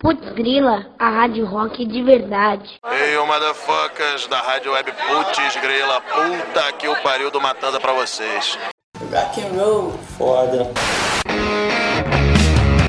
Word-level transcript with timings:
Putz 0.00 0.32
Grila, 0.32 0.86
a 0.98 1.10
rádio 1.10 1.44
rock 1.44 1.84
de 1.84 2.02
verdade. 2.02 2.80
Ei, 2.90 3.16
hey, 3.16 3.26
motherfuckers 3.26 4.26
da 4.28 4.40
rádio 4.40 4.72
web 4.72 4.90
Putz 4.92 5.56
Grila, 5.56 6.00
puta 6.00 6.72
que 6.72 6.88
o 6.88 6.96
pariu 7.02 7.30
do 7.30 7.38
Matanda 7.38 7.78
pra 7.78 7.92
vocês. 7.92 8.58
Rock 9.12 9.42
and 9.42 9.62
roll, 9.62 9.92
foda. 10.16 10.70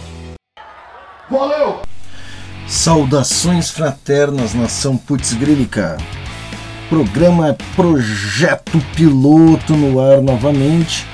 Valeu. 1.29 1.81
Saudações 2.67 3.69
fraternas, 3.69 4.55
nação 4.55 4.97
Putzgrílica. 4.97 5.97
Programa 6.89 7.55
Projeto 7.75 8.79
Piloto 8.95 9.73
no 9.73 9.99
ar 9.99 10.21
novamente 10.21 11.05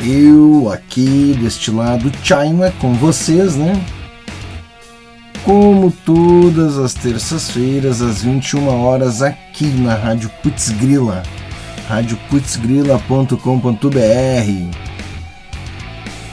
eu 0.00 0.70
aqui 0.70 1.34
deste 1.40 1.70
lado 1.70 2.12
China 2.22 2.70
com 2.80 2.92
vocês, 2.94 3.56
né? 3.56 3.82
Como 5.44 5.92
todas 6.04 6.78
as 6.78 6.94
terças-feiras 6.94 8.02
às 8.02 8.22
21 8.22 8.68
horas 8.68 9.22
aqui 9.22 9.66
na 9.66 9.94
Rádio 9.94 10.28
Putzgrila, 10.42 11.22
radioputzgrila.com.br. 11.88 14.76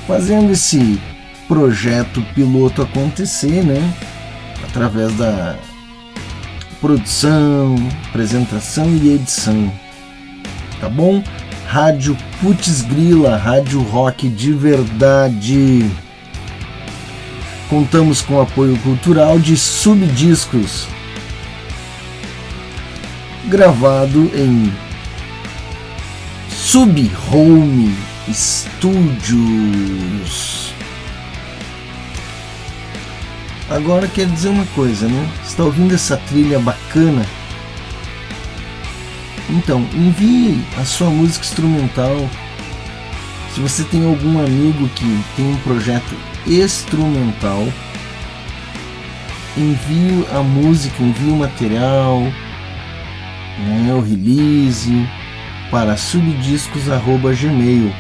Fazendo 0.08 0.52
esse 0.52 1.00
projeto 1.48 2.22
piloto 2.34 2.82
acontecer, 2.82 3.64
né? 3.64 3.94
Através 4.64 5.16
da 5.16 5.56
produção, 6.82 7.76
apresentação 8.10 8.90
e 8.90 9.14
edição. 9.14 9.72
Tá 10.82 10.90
bom? 10.90 11.24
Rádio 11.68 12.18
Putz 12.42 12.82
Grila, 12.82 13.38
Rádio 13.38 13.82
Rock 13.82 14.28
de 14.30 14.54
verdade. 14.54 15.90
Contamos 17.70 18.22
com 18.22 18.40
apoio 18.42 18.78
cultural 18.80 19.40
de 19.40 19.58
Subdiscos, 19.58 20.88
gravado 23.46 24.30
em 24.36 24.72
Sub 26.50 27.12
Home 27.32 27.96
Studios. 28.32 29.44
Agora 33.70 34.08
quer 34.08 34.28
dizer 34.28 34.50
uma 34.50 34.66
coisa, 34.68 35.08
né? 35.08 35.30
Está 35.44 35.64
ouvindo 35.64 35.96
essa 35.96 36.18
trilha 36.18 36.60
bacana? 36.60 37.26
Então, 39.50 39.86
envie 39.94 40.64
a 40.78 40.86
sua 40.86 41.10
música 41.10 41.46
instrumental. 41.46 42.30
Se 43.54 43.60
você 43.60 43.84
tem 43.84 44.06
algum 44.06 44.40
amigo 44.40 44.88
que 44.90 45.24
tem 45.36 45.46
um 45.46 45.58
projeto 45.58 46.16
instrumental, 46.48 47.68
envie 49.58 50.26
a 50.36 50.42
música, 50.42 51.04
envie 51.04 51.30
o 51.30 51.36
material, 51.36 52.22
né, 53.60 53.94
o 53.94 54.02
release 54.02 55.08
para 55.70 55.96
subdiscos@gmail, 55.98 57.94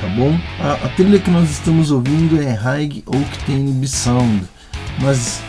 tá 0.00 0.08
bom? 0.16 0.38
A, 0.60 0.72
a, 0.86 0.88
trilha 0.90 1.18
que 1.18 1.30
nós 1.30 1.50
estamos 1.50 1.90
ouvindo 1.90 2.40
é 2.40 2.52
High 2.52 3.02
Octane 3.06 3.88
Sound, 3.88 4.44
mas 5.00 5.42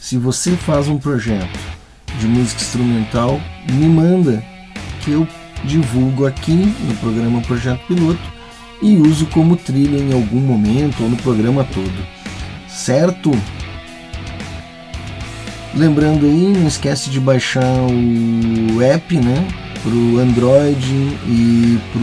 se 0.00 0.16
você 0.16 0.56
faz 0.56 0.88
um 0.88 0.98
projeto 0.98 1.73
de 2.18 2.26
música 2.26 2.60
instrumental, 2.60 3.40
me 3.72 3.86
manda 3.86 4.44
que 5.00 5.12
eu 5.12 5.26
divulgo 5.64 6.26
aqui 6.26 6.52
no 6.52 6.94
programa 6.96 7.40
Projeto 7.42 7.80
Piloto 7.86 8.34
e 8.82 8.96
uso 8.96 9.26
como 9.26 9.56
trilha 9.56 9.98
em 9.98 10.12
algum 10.12 10.40
momento 10.40 11.02
ou 11.02 11.08
no 11.08 11.16
programa 11.16 11.64
todo. 11.64 12.06
Certo? 12.68 13.30
Lembrando 15.74 16.26
aí, 16.26 16.52
não 16.56 16.68
esquece 16.68 17.10
de 17.10 17.18
baixar 17.18 17.64
o 17.64 18.82
app, 18.82 19.16
né? 19.16 19.46
Pro 19.82 20.18
Android 20.18 21.18
e 21.26 21.78
pro 21.92 22.00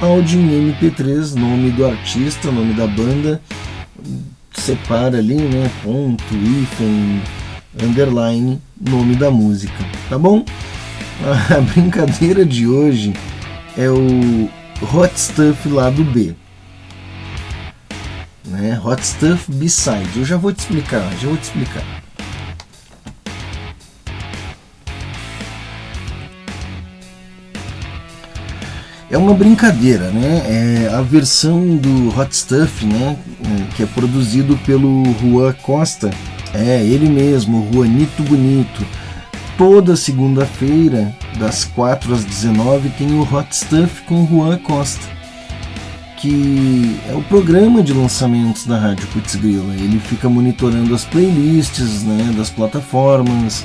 áudio 0.00 0.40
em 0.40 0.72
MP3, 0.72 1.34
nome 1.34 1.70
do 1.70 1.86
artista, 1.86 2.50
nome 2.50 2.74
da 2.74 2.86
banda, 2.86 3.40
separa 4.52 5.18
ali, 5.18 5.36
né, 5.36 5.70
ponto, 5.82 6.34
hífen, 6.34 7.22
underline 7.82 8.60
nome 8.80 9.16
da 9.16 9.30
música, 9.30 9.84
tá 10.08 10.18
bom? 10.18 10.44
A 11.56 11.60
brincadeira 11.60 12.44
de 12.44 12.66
hoje 12.66 13.12
é 13.76 13.88
o 13.88 14.48
Hot 14.92 15.18
Stuff 15.18 15.68
lado 15.68 16.04
B. 16.04 16.34
Né? 18.46 18.80
Hot 18.82 19.04
Stuff 19.04 19.50
B-Side. 19.52 20.10
Eu 20.16 20.24
já 20.24 20.36
vou 20.36 20.52
te 20.52 20.60
explicar, 20.60 21.02
já 21.20 21.28
vou 21.28 21.36
te 21.36 21.44
explicar. 21.44 21.84
é 29.10 29.16
uma 29.16 29.34
brincadeira, 29.34 30.10
né? 30.10 30.86
É 30.86 30.94
a 30.94 31.00
versão 31.00 31.76
do 31.76 32.08
Hot 32.18 32.34
Stuff, 32.36 32.84
né? 32.84 33.16
É, 33.42 33.74
que 33.74 33.82
é 33.82 33.86
produzido 33.86 34.56
pelo 34.58 35.02
Juan 35.20 35.52
Costa. 35.62 36.10
É, 36.54 36.82
ele 36.82 37.08
mesmo, 37.08 37.68
Juanito 37.72 38.22
Bonito. 38.22 38.84
Toda 39.56 39.96
segunda-feira, 39.96 41.14
das 41.38 41.64
4 41.64 42.14
às 42.14 42.24
19, 42.24 42.90
tem 42.90 43.12
o 43.12 43.22
Hot 43.22 43.54
Stuff 43.54 44.02
com 44.02 44.26
Juan 44.26 44.56
Costa. 44.58 45.04
Que 46.16 46.98
é 47.08 47.14
o 47.14 47.22
programa 47.22 47.82
de 47.82 47.92
lançamentos 47.92 48.66
da 48.66 48.78
Rádio 48.78 49.06
Putz 49.08 49.34
Grila. 49.36 49.74
Ele 49.74 50.00
fica 50.00 50.28
monitorando 50.28 50.94
as 50.94 51.04
playlists 51.04 52.02
né, 52.02 52.32
das 52.36 52.50
plataformas, 52.50 53.64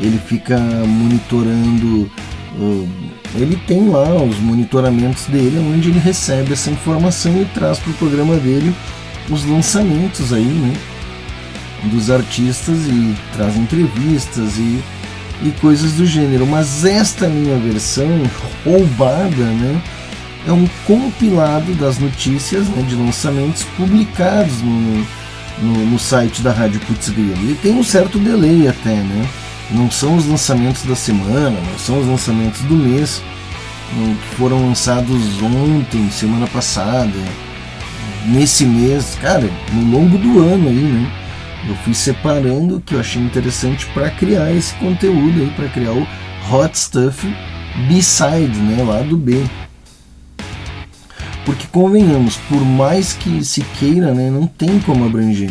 ele 0.00 0.18
fica 0.18 0.58
monitorando. 0.58 2.10
Uh, 2.58 2.88
ele 3.34 3.56
tem 3.66 3.88
lá 3.88 4.14
os 4.22 4.38
monitoramentos 4.38 5.26
dele, 5.26 5.58
onde 5.58 5.90
ele 5.90 5.98
recebe 5.98 6.52
essa 6.52 6.70
informação 6.70 7.40
e 7.40 7.44
traz 7.46 7.78
para 7.78 7.90
o 7.90 7.94
programa 7.94 8.36
dele 8.36 8.74
os 9.30 9.44
lançamentos 9.44 10.32
aí, 10.32 10.44
né? 10.44 10.74
Dos 11.84 12.10
artistas 12.10 12.86
e 12.86 13.14
traz 13.32 13.56
entrevistas 13.56 14.56
e, 14.58 14.82
e 15.42 15.50
coisas 15.60 15.92
do 15.92 16.04
gênero. 16.04 16.46
Mas 16.46 16.84
esta 16.84 17.28
minha 17.28 17.56
versão 17.58 18.08
roubada, 18.64 19.44
né? 19.44 19.80
É 20.46 20.52
um 20.52 20.68
compilado 20.86 21.74
das 21.74 21.98
notícias 21.98 22.66
né, 22.68 22.82
de 22.82 22.94
lançamentos 22.94 23.64
publicados 23.76 24.62
no, 24.62 25.06
no, 25.62 25.86
no 25.86 25.98
site 25.98 26.42
da 26.42 26.52
Rádio 26.52 26.80
Putz 26.80 27.08
E 27.08 27.58
tem 27.60 27.74
um 27.74 27.82
certo 27.82 28.18
delay 28.18 28.66
até, 28.66 28.94
né? 28.94 29.28
não 29.70 29.90
são 29.90 30.16
os 30.16 30.26
lançamentos 30.26 30.82
da 30.84 30.94
semana, 30.94 31.50
não 31.50 31.78
são 31.78 32.00
os 32.00 32.06
lançamentos 32.06 32.60
do 32.62 32.74
mês 32.74 33.22
que 34.30 34.36
foram 34.36 34.66
lançados 34.66 35.42
ontem, 35.42 36.10
semana 36.10 36.46
passada, 36.46 37.18
nesse 38.26 38.64
mês, 38.64 39.16
cara, 39.20 39.48
no 39.72 39.90
longo 39.90 40.18
do 40.18 40.40
ano 40.40 40.68
aí, 40.68 40.74
né? 40.74 41.10
Eu 41.68 41.74
fui 41.76 41.92
separando 41.92 42.76
o 42.76 42.80
que 42.80 42.94
eu 42.94 43.00
achei 43.00 43.20
interessante 43.20 43.84
para 43.92 44.10
criar 44.10 44.50
esse 44.52 44.72
conteúdo 44.76 45.42
aí, 45.42 45.52
para 45.54 45.68
criar 45.68 45.92
o 45.92 46.06
Hot 46.50 46.78
Stuff 46.78 47.26
B-side, 47.86 48.58
né, 48.58 48.82
lá 48.82 49.02
do 49.02 49.18
B. 49.18 49.44
Porque 51.44 51.66
convenhamos, 51.70 52.36
por 52.48 52.64
mais 52.64 53.12
que 53.12 53.44
se 53.44 53.60
queira, 53.78 54.14
né, 54.14 54.30
não 54.30 54.46
tem 54.46 54.80
como 54.80 55.04
abranger. 55.04 55.50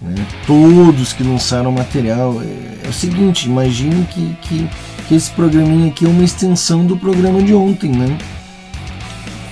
Né? 0.00 0.14
Todos 0.46 1.14
que 1.14 1.22
lançaram 1.22 1.72
material. 1.72 2.40
É, 2.42 2.86
é 2.86 2.88
o 2.88 2.92
seguinte, 2.92 3.48
imagine 3.48 4.06
que, 4.12 4.36
que, 4.42 4.68
que, 5.08 5.14
esse 5.14 5.30
programinha 5.30 5.88
aqui 5.88 6.04
é 6.04 6.08
uma 6.08 6.22
extensão 6.22 6.84
do 6.84 6.96
programa 6.96 7.42
de 7.42 7.54
ontem, 7.54 7.90
né? 7.90 8.18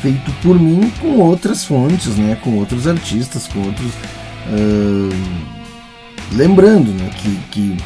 Feito 0.03 0.31
por 0.43 0.61
mim 0.61 0.93
com 1.01 1.19
outras 1.19 1.65
fontes, 1.65 2.17
né? 2.17 2.37
Com 2.43 2.59
outros 2.59 2.87
artistas, 2.87 3.49
com 3.49 3.61
outros. 3.61 3.91
Uh, 4.47 5.54
lembrando 6.35 6.91
né? 6.91 7.11
que, 7.17 7.39
que, 7.51 7.77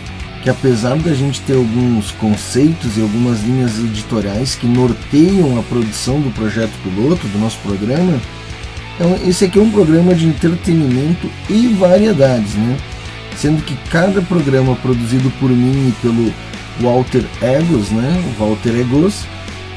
que 0.43 0.51
apesar 0.51 0.97
da 0.97 1.15
gente 1.15 1.41
ter 1.43 1.57
alguns 1.57 2.11
conceitos 2.13 2.97
e 2.97 3.03
algumas 3.03 3.43
linhas 3.43 3.79
editoriais 3.79 4.55
que 4.55 4.67
norteiam 4.67 5.59
a 5.59 5.63
produção 5.63 6.21
do 6.21 6.31
projeto 6.31 6.73
piloto, 6.83 7.27
do 7.29 7.39
nosso 7.39 7.59
programa, 7.59 8.21
então, 8.99 9.17
esse 9.25 9.45
aqui 9.45 9.61
é 9.61 9.63
um 9.63 9.71
programa 9.71 10.13
de 10.13 10.27
entretenimento 10.27 11.31
e 11.49 11.69
variedades, 11.69 12.55
né? 12.55 12.77
Sendo 13.37 13.63
que 13.63 13.77
cada 13.89 14.21
programa 14.21 14.75
produzido 14.75 15.31
por 15.39 15.49
mim 15.49 15.91
e 15.91 15.93
pelo 16.03 16.35
Walter 16.81 17.25
Egos, 17.41 17.91
né? 17.91 18.25
O 18.27 18.45
Walter 18.45 18.81
Egos, 18.81 19.25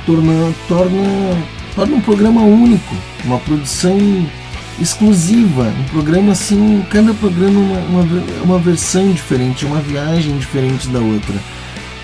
torna, 0.08 0.52
torna, 0.68 1.38
torna 1.76 1.96
um 1.98 2.02
programa 2.02 2.42
único, 2.42 2.96
uma 3.24 3.38
produção 3.38 3.96
exclusiva, 4.82 5.64
um 5.64 5.84
programa 5.86 6.32
assim, 6.32 6.84
cada 6.90 7.14
programa 7.14 7.60
uma, 7.60 7.80
uma, 8.02 8.24
uma 8.44 8.60
versão 8.60 9.12
diferente, 9.12 9.66
uma 9.66 9.80
viagem 9.80 10.38
diferente 10.38 10.88
da 10.88 11.00
outra. 11.00 11.36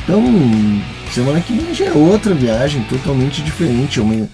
Então, 0.04 0.24
semana 1.12 1.42
que 1.42 1.54
vem 1.54 1.74
já 1.74 1.86
é 1.86 1.92
outra 1.92 2.34
viagem 2.34 2.84
totalmente 2.84 3.42
diferente, 3.42 4.00
é 4.00 4.04
uma 4.04 4.30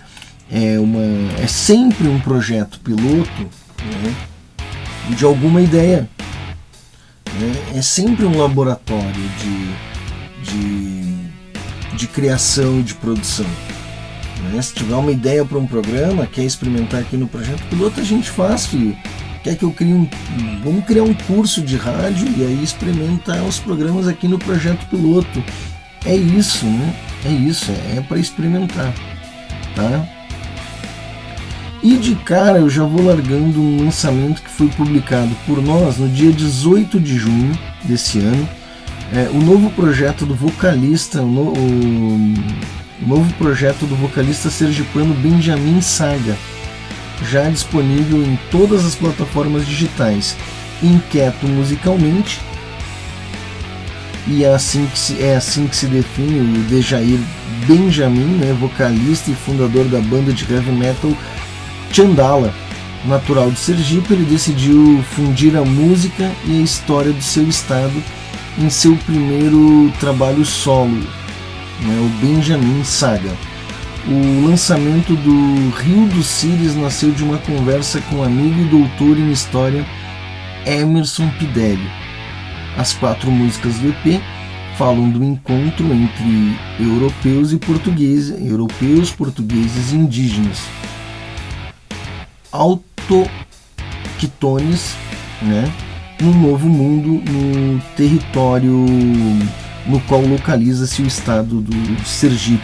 é, 0.51 0.79
uma, 0.79 1.01
é 1.41 1.47
sempre 1.47 2.07
um 2.07 2.19
projeto 2.19 2.79
piloto 2.79 3.41
né, 3.41 4.15
de 5.09 5.25
alguma 5.25 5.61
ideia. 5.61 6.07
Né, 7.33 7.53
é 7.75 7.81
sempre 7.81 8.25
um 8.25 8.37
laboratório 8.37 9.29
de, 9.39 10.51
de, 10.51 11.97
de 11.97 12.07
criação 12.07 12.79
e 12.79 12.83
de 12.83 12.93
produção. 12.93 13.47
Né? 14.51 14.61
Se 14.61 14.73
tiver 14.73 14.95
uma 14.95 15.11
ideia 15.11 15.45
para 15.45 15.57
um 15.57 15.67
programa, 15.67 16.27
quer 16.27 16.43
experimentar 16.43 17.01
aqui 17.01 17.17
no 17.17 17.27
projeto 17.27 17.63
piloto, 17.69 17.99
a 17.99 18.03
gente 18.03 18.29
faz, 18.29 18.65
filho. 18.65 18.97
Quer 19.43 19.57
que 19.57 19.63
eu 19.63 19.71
crie 19.71 19.93
um. 19.93 20.07
Vamos 20.63 20.85
criar 20.85 21.03
um 21.03 21.13
curso 21.13 21.61
de 21.61 21.75
rádio 21.75 22.27
e 22.37 22.43
aí 22.43 22.63
experimentar 22.63 23.43
os 23.43 23.59
programas 23.59 24.07
aqui 24.07 24.27
no 24.27 24.39
projeto 24.39 24.85
piloto. 24.87 25.43
É 26.05 26.15
isso, 26.15 26.65
né? 26.65 26.95
É 27.25 27.29
isso, 27.29 27.71
é, 27.71 27.97
é 27.97 28.01
para 28.01 28.19
experimentar. 28.19 28.93
Tá? 29.75 30.07
E 31.81 31.97
de 31.97 32.15
cara 32.15 32.59
eu 32.59 32.69
já 32.69 32.85
vou 32.85 33.05
largando 33.05 33.59
um 33.59 33.83
lançamento 33.83 34.41
que 34.41 34.49
foi 34.49 34.67
publicado 34.67 35.35
por 35.45 35.61
nós 35.61 35.97
no 35.97 36.07
dia 36.07 36.31
18 36.31 36.97
de 36.97 37.17
junho 37.17 37.57
desse 37.83 38.19
ano. 38.19 38.47
É, 39.11 39.29
o 39.29 39.41
novo 39.41 39.69
projeto 39.71 40.25
do 40.25 40.33
vocalista, 40.33 41.21
o, 41.21 41.27
no, 41.27 41.51
o, 41.51 42.33
o 43.03 43.07
novo 43.07 43.33
projeto 43.33 43.85
do 43.85 43.95
vocalista 43.95 44.49
sergipano 44.49 45.13
Benjamin 45.15 45.81
Saga, 45.81 46.37
já 47.29 47.49
disponível 47.49 48.23
em 48.23 48.37
todas 48.49 48.85
as 48.85 48.95
plataformas 48.95 49.65
digitais. 49.65 50.35
Inquieto 50.81 51.47
musicalmente, 51.47 52.41
e 54.27 54.43
é 54.43 54.53
assim 54.53 54.85
que 54.85 54.97
se, 54.97 55.21
é 55.21 55.35
assim 55.35 55.67
que 55.67 55.75
se 55.75 55.87
define 55.87 56.39
o 56.39 56.63
Dejair 56.69 57.19
Benjamin, 57.67 58.37
né, 58.37 58.55
vocalista 58.59 59.31
e 59.31 59.35
fundador 59.35 59.85
da 59.85 59.99
banda 59.99 60.31
de 60.31 60.51
heavy 60.51 60.71
metal 60.71 61.11
Chandala. 61.91 62.53
Natural 63.05 63.51
de 63.51 63.59
Sergipe, 63.59 64.13
ele 64.13 64.23
decidiu 64.23 65.03
fundir 65.13 65.57
a 65.57 65.65
música 65.65 66.31
e 66.45 66.57
a 66.57 66.61
história 66.61 67.11
do 67.11 67.21
seu 67.21 67.47
estado 67.49 68.01
em 68.57 68.69
seu 68.69 68.95
primeiro 69.05 69.91
trabalho 69.99 70.45
solo, 70.45 71.03
né, 71.83 71.99
o 71.99 72.25
Benjamin 72.25 72.83
Saga. 72.83 73.31
O 74.07 74.47
lançamento 74.47 75.15
do 75.15 75.69
Rio 75.77 76.07
dos 76.07 76.25
Círios 76.25 76.75
nasceu 76.75 77.11
de 77.11 77.23
uma 77.23 77.37
conversa 77.37 78.01
com 78.09 78.17
o 78.17 78.23
amigo 78.23 78.59
e 78.59 78.65
doutor 78.65 79.17
em 79.17 79.31
história 79.31 79.85
Emerson 80.65 81.29
Pidelli. 81.39 81.89
As 82.77 82.93
quatro 82.93 83.31
músicas 83.31 83.75
do 83.75 83.89
EP 83.89 84.21
falam 84.77 85.09
do 85.09 85.23
encontro 85.23 85.85
entre 85.93 86.57
europeus 86.79 87.53
e 87.53 87.57
portugueses, 87.57 88.45
europeus, 88.45 89.11
portugueses 89.11 89.93
e 89.93 89.95
indígenas 89.95 90.59
autoquitones, 92.53 94.95
né, 95.41 95.69
num 96.21 96.39
novo 96.39 96.69
mundo 96.69 97.21
no 97.29 97.81
território 97.97 98.85
no 99.85 99.99
qual 100.01 100.21
localiza-se 100.21 101.01
o 101.01 101.07
estado 101.07 101.61
do 101.61 102.05
Sergipe, 102.05 102.63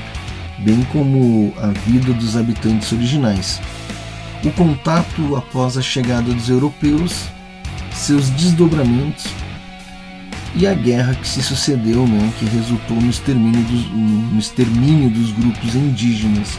bem 0.60 0.82
como 0.92 1.54
a 1.58 1.68
vida 1.68 2.14
dos 2.14 2.36
habitantes 2.36 2.92
originais. 2.92 3.62
O 4.44 4.52
contato 4.52 5.36
após 5.36 5.78
a 5.78 5.82
chegada 5.82 6.34
dos 6.34 6.50
europeus, 6.50 7.26
seus 7.94 8.30
desdobramentos 8.30 9.26
e 10.56 10.66
a 10.66 10.74
guerra 10.74 11.14
que 11.14 11.28
se 11.28 11.44
sucedeu, 11.44 12.08
né, 12.08 12.32
que 12.40 12.46
resultou 12.46 12.98
no 12.98 13.10
extermínio 13.10 13.62
dos, 13.64 13.92
no 13.92 14.40
extermínio 14.40 15.10
dos 15.10 15.32
grupos 15.32 15.76
indígenas 15.76 16.58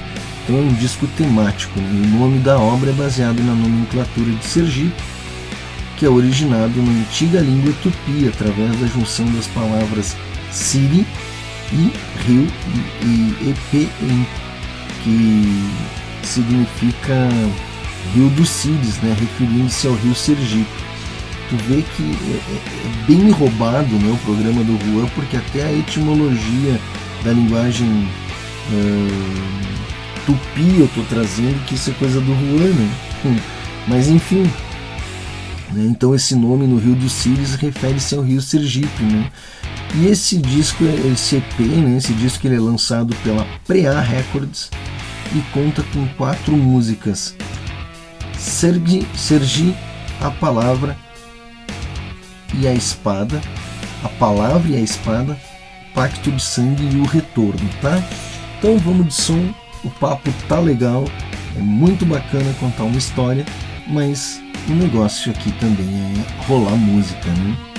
então 0.50 0.58
é 0.58 0.62
um 0.62 0.74
disco 0.74 1.06
temático. 1.16 1.78
Né? 1.78 2.08
O 2.12 2.18
nome 2.18 2.38
da 2.40 2.58
obra 2.58 2.90
é 2.90 2.92
baseado 2.92 3.40
na 3.40 3.54
nomenclatura 3.54 4.32
de 4.32 4.44
Sergipe, 4.44 5.00
que 5.96 6.04
é 6.04 6.08
originado 6.08 6.82
na 6.82 6.90
antiga 6.90 7.40
língua 7.40 7.72
tupi, 7.82 8.26
através 8.26 8.76
da 8.80 8.86
junção 8.88 9.30
das 9.32 9.46
palavras 9.46 10.16
Siri 10.50 11.06
e 11.72 11.92
Rio 12.26 12.46
e 13.02 13.50
Epem, 13.50 14.26
que 15.02 15.70
significa 16.26 17.28
Rio 18.14 18.28
dos 18.30 18.48
Círios, 18.48 18.96
né? 18.98 19.16
referindo-se 19.18 19.86
ao 19.86 19.94
rio 19.94 20.14
Sergipe. 20.14 20.90
Tu 21.48 21.56
vê 21.68 21.82
que 21.96 22.02
é, 22.02 22.36
é, 22.36 22.56
é 22.56 23.06
bem 23.06 23.30
roubado 23.30 23.96
né, 23.96 24.12
o 24.12 24.16
programa 24.18 24.62
do 24.62 24.78
Juan, 24.84 25.06
porque 25.16 25.36
até 25.36 25.64
a 25.64 25.72
etimologia 25.72 26.80
da 27.24 27.32
linguagem 27.32 27.88
uh, 27.88 29.80
tupi 30.24 30.78
eu 30.78 30.88
tô 30.94 31.02
trazendo, 31.08 31.64
que 31.66 31.74
isso 31.74 31.90
é 31.90 31.92
coisa 31.94 32.20
do 32.20 32.32
Juan, 32.32 32.68
né? 32.68 32.90
Hum. 33.24 33.36
Mas 33.88 34.08
enfim. 34.08 34.42
Né? 35.72 35.86
Então 35.86 36.14
esse 36.14 36.36
nome 36.36 36.66
no 36.68 36.78
Rio 36.78 36.94
dos 36.94 37.12
Círios 37.12 37.54
refere-se 37.54 38.14
ao 38.14 38.22
Rio 38.22 38.40
Sergipe, 38.40 39.02
né? 39.02 39.30
E 39.94 40.06
esse 40.06 40.36
disco, 40.38 40.84
esse 40.84 41.36
EP, 41.36 41.60
né? 41.60 41.96
esse 41.96 42.12
disco 42.12 42.46
ele 42.46 42.56
é 42.56 42.60
lançado 42.60 43.14
pela 43.24 43.46
Prea 43.66 43.98
Records 44.00 44.70
e 45.34 45.40
conta 45.52 45.82
com 45.92 46.06
quatro 46.16 46.56
músicas: 46.56 47.34
Sergi, 48.38 49.06
Sergi 49.16 49.74
a 50.20 50.30
Palavra 50.30 50.96
e 52.54 52.66
a 52.66 52.74
Espada, 52.74 53.40
a 54.04 54.08
Palavra 54.08 54.70
e 54.70 54.76
a 54.76 54.80
Espada, 54.80 55.36
Pacto 55.94 56.30
de 56.30 56.42
Sangue 56.42 56.88
e 56.94 57.00
o 57.00 57.04
Retorno, 57.04 57.68
tá? 57.80 58.02
Então 58.58 58.78
vamos 58.78 59.06
de 59.08 59.14
som, 59.14 59.54
o 59.82 59.90
papo 59.90 60.30
tá 60.46 60.60
legal, 60.60 61.04
é 61.56 61.60
muito 61.60 62.04
bacana 62.04 62.52
contar 62.60 62.84
uma 62.84 62.98
história, 62.98 63.46
mas 63.88 64.40
o 64.68 64.72
negócio 64.72 65.32
aqui 65.32 65.50
também 65.52 65.88
é 65.88 66.44
rolar 66.46 66.76
música, 66.76 67.28
né? 67.30 67.69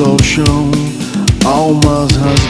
Ao 0.00 0.16
chão, 0.22 0.70
almas 1.44 2.10
rasgadas. 2.12 2.40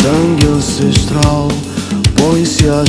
Sangue 0.00 0.46
ancestral 0.46 1.48
põe-se 2.14 2.68
a 2.68 2.84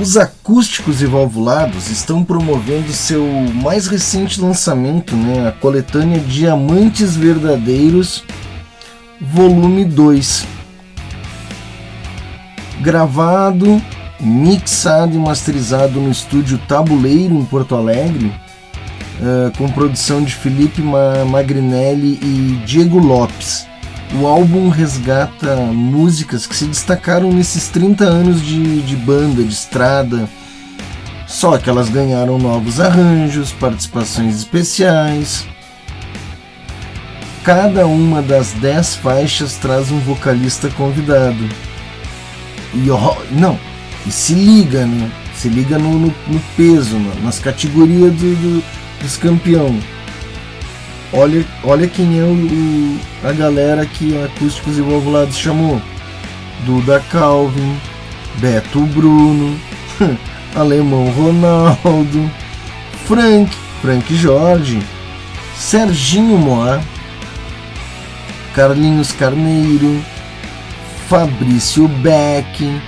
Os 0.00 0.16
acústicos 0.16 1.02
e 1.02 1.06
valvulados 1.06 1.90
estão 1.90 2.24
promovendo 2.24 2.90
seu 2.92 3.22
mais 3.54 3.86
recente 3.86 4.40
lançamento, 4.40 5.14
né, 5.14 5.48
a 5.48 5.52
coletânea 5.52 6.18
Diamantes 6.20 7.14
Verdadeiros, 7.16 8.24
volume 9.20 9.84
2. 9.84 10.46
Gravado, 12.80 13.80
mixado 14.18 15.14
e 15.14 15.18
masterizado 15.18 16.00
no 16.00 16.10
estúdio 16.10 16.56
Tabuleiro 16.66 17.34
em 17.34 17.44
Porto 17.44 17.74
Alegre, 17.76 18.32
eh, 19.20 19.52
com 19.58 19.68
produção 19.68 20.22
de 20.24 20.34
Felipe 20.34 20.80
Ma- 20.80 21.26
Magrinelli 21.26 22.18
e 22.22 22.62
Diego 22.64 22.98
Lopes. 22.98 23.66
O 24.18 24.26
álbum 24.26 24.68
resgata 24.68 25.54
músicas 25.56 26.46
que 26.46 26.56
se 26.56 26.64
destacaram 26.66 27.32
nesses 27.32 27.68
30 27.68 28.04
anos 28.04 28.42
de, 28.42 28.82
de 28.82 28.96
banda, 28.96 29.42
de 29.42 29.52
estrada. 29.52 30.28
Só 31.28 31.56
que 31.58 31.70
elas 31.70 31.88
ganharam 31.88 32.36
novos 32.38 32.80
arranjos, 32.80 33.52
participações 33.52 34.36
especiais. 34.36 35.46
Cada 37.44 37.86
uma 37.86 38.20
das 38.20 38.52
10 38.54 38.96
faixas 38.96 39.54
traz 39.56 39.92
um 39.92 40.00
vocalista 40.00 40.68
convidado. 40.70 41.48
E 42.74 42.90
ó, 42.90 43.16
não, 43.30 43.58
e 44.06 44.10
se 44.10 44.34
liga, 44.34 44.84
né? 44.86 45.10
Se 45.34 45.48
liga 45.48 45.78
no, 45.78 45.98
no- 45.98 46.14
no 46.26 46.40
peso, 46.56 46.98
na- 46.98 47.14
nas 47.22 47.38
categorias 47.38 48.12
do, 48.12 48.34
do- 48.34 48.64
dos 49.00 49.16
campeão. 49.16 49.78
Olha, 51.12 51.44
olha 51.64 51.88
quem 51.88 52.20
é 52.20 52.22
o, 52.22 53.28
a 53.28 53.32
galera 53.32 53.84
que 53.84 54.16
Acústicos 54.22 54.78
e 54.78 54.80
Valvulados 54.80 55.36
chamou. 55.36 55.80
Duda 56.64 57.02
Calvin, 57.10 57.76
Beto 58.36 58.80
Bruno, 58.86 59.58
Alemão 60.54 61.10
Ronaldo, 61.10 62.30
Frank, 63.06 63.50
Frank 63.82 64.14
Jorge, 64.14 64.80
Serginho 65.56 66.38
Moá, 66.38 66.80
Carlinhos 68.54 69.10
Carneiro, 69.10 70.00
Fabrício 71.08 71.88
Beck, 71.88 72.80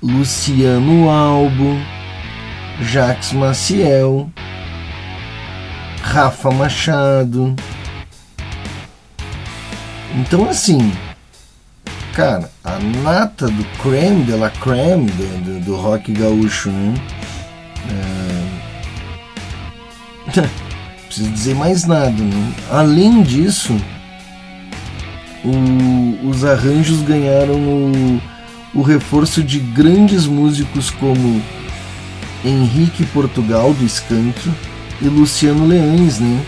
Luciano 0.00 1.10
Albo, 1.10 1.76
Jax 2.80 3.32
Maciel, 3.32 4.30
Rafa 6.12 6.50
Machado. 6.50 7.54
Então 10.14 10.48
assim, 10.48 10.92
cara, 12.14 12.50
a 12.64 12.78
nata 12.78 13.48
do 13.48 13.64
creme 13.82 14.24
de 14.24 14.32
la 14.32 14.48
creme 14.50 15.10
do, 15.10 15.44
do, 15.44 15.60
do 15.64 15.76
rock 15.76 16.12
gaúcho, 16.12 16.70
né? 16.70 16.94
É... 20.30 20.40
Preciso 21.06 21.30
dizer 21.30 21.54
mais 21.54 21.84
nada, 21.84 22.10
né? 22.10 22.52
Além 22.70 23.22
disso, 23.22 23.76
o- 25.44 26.28
os 26.28 26.44
arranjos 26.44 27.02
ganharam 27.02 27.54
o, 27.54 28.20
o 28.74 28.82
reforço 28.82 29.42
de 29.42 29.58
grandes 29.58 30.26
músicos 30.26 30.90
como 30.90 31.42
Henrique 32.44 33.04
Portugal 33.06 33.72
do 33.74 33.84
Skank 33.84 34.50
e 35.00 35.08
Luciano 35.08 35.66
Leães, 35.66 36.18
né? 36.18 36.44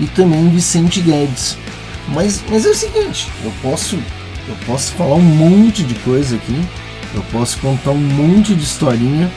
E 0.00 0.06
também 0.06 0.48
Vicente 0.48 1.00
Guedes. 1.00 1.56
Mas, 2.08 2.42
mas 2.48 2.64
é 2.64 2.70
o 2.70 2.74
seguinte, 2.74 3.28
eu 3.44 3.52
posso 3.62 3.98
eu 4.48 4.56
posso 4.66 4.92
falar 4.92 5.16
um 5.16 5.20
monte 5.20 5.82
de 5.82 5.94
coisa 5.96 6.36
aqui, 6.36 6.58
eu 7.14 7.22
posso 7.30 7.58
contar 7.58 7.90
um 7.90 8.00
monte 8.00 8.54
de 8.54 8.62
historinha, 8.62 9.30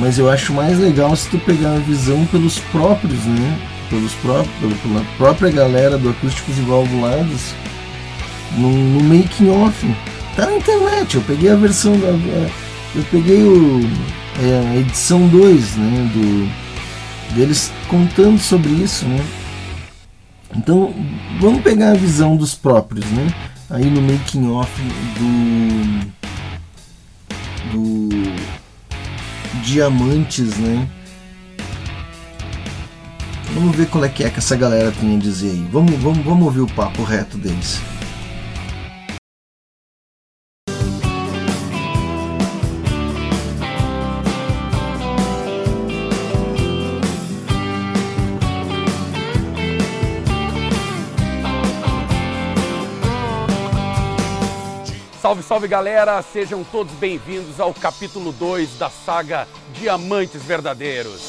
mas 0.00 0.18
eu 0.18 0.28
acho 0.28 0.52
mais 0.52 0.78
legal 0.78 1.14
se 1.14 1.28
tu 1.28 1.38
pegar 1.38 1.74
a 1.74 1.78
visão 1.78 2.26
pelos 2.26 2.58
próprios, 2.58 3.24
né? 3.24 3.58
Pelos 3.88 4.12
próprios, 4.14 4.80
pela, 4.80 5.04
própria 5.16 5.50
galera 5.52 5.96
do 5.96 6.10
Acústicos 6.10 6.58
e 6.58 6.62
Valvulados 6.62 7.54
no, 8.58 8.68
no 8.68 9.04
making 9.04 9.50
off. 9.50 9.86
Tá 10.34 10.46
na 10.46 10.56
internet, 10.56 11.14
eu 11.14 11.22
peguei 11.22 11.50
a 11.50 11.56
versão 11.56 11.96
da. 11.98 12.08
Eu 12.94 13.04
peguei 13.10 13.42
o, 13.42 13.88
é, 14.42 14.70
a 14.72 14.76
edição 14.76 15.28
2, 15.28 15.76
né? 15.76 16.10
Do, 16.12 16.65
deles 17.34 17.72
contando 17.88 18.38
sobre 18.38 18.70
isso, 18.70 19.06
né? 19.06 19.24
Então 20.54 20.94
vamos 21.40 21.62
pegar 21.62 21.90
a 21.90 21.94
visão 21.94 22.36
dos 22.36 22.54
próprios, 22.54 23.04
né? 23.06 23.26
Aí 23.68 23.84
no 23.84 24.00
making 24.00 24.50
off 24.50 24.70
do. 25.18 26.12
Do. 27.72 28.08
Diamantes, 29.62 30.56
né? 30.58 30.88
Vamos 33.52 33.74
ver 33.74 33.88
qual 33.88 34.04
é 34.04 34.08
que 34.08 34.22
é 34.22 34.30
que 34.30 34.38
essa 34.38 34.54
galera 34.54 34.92
tem 34.92 35.16
a 35.16 35.18
dizer 35.18 35.50
aí. 35.50 35.68
Vamos, 35.72 35.94
vamos, 35.96 36.24
vamos 36.24 36.44
ouvir 36.44 36.60
o 36.60 36.66
papo 36.66 37.02
reto 37.02 37.38
deles. 37.38 37.80
Salve, 55.26 55.42
salve 55.42 55.66
galera! 55.66 56.22
Sejam 56.22 56.62
todos 56.62 56.92
bem-vindos 56.94 57.58
ao 57.58 57.74
capítulo 57.74 58.30
2 58.30 58.78
da 58.78 58.88
saga 58.88 59.48
Diamantes 59.72 60.40
Verdadeiros. 60.44 61.28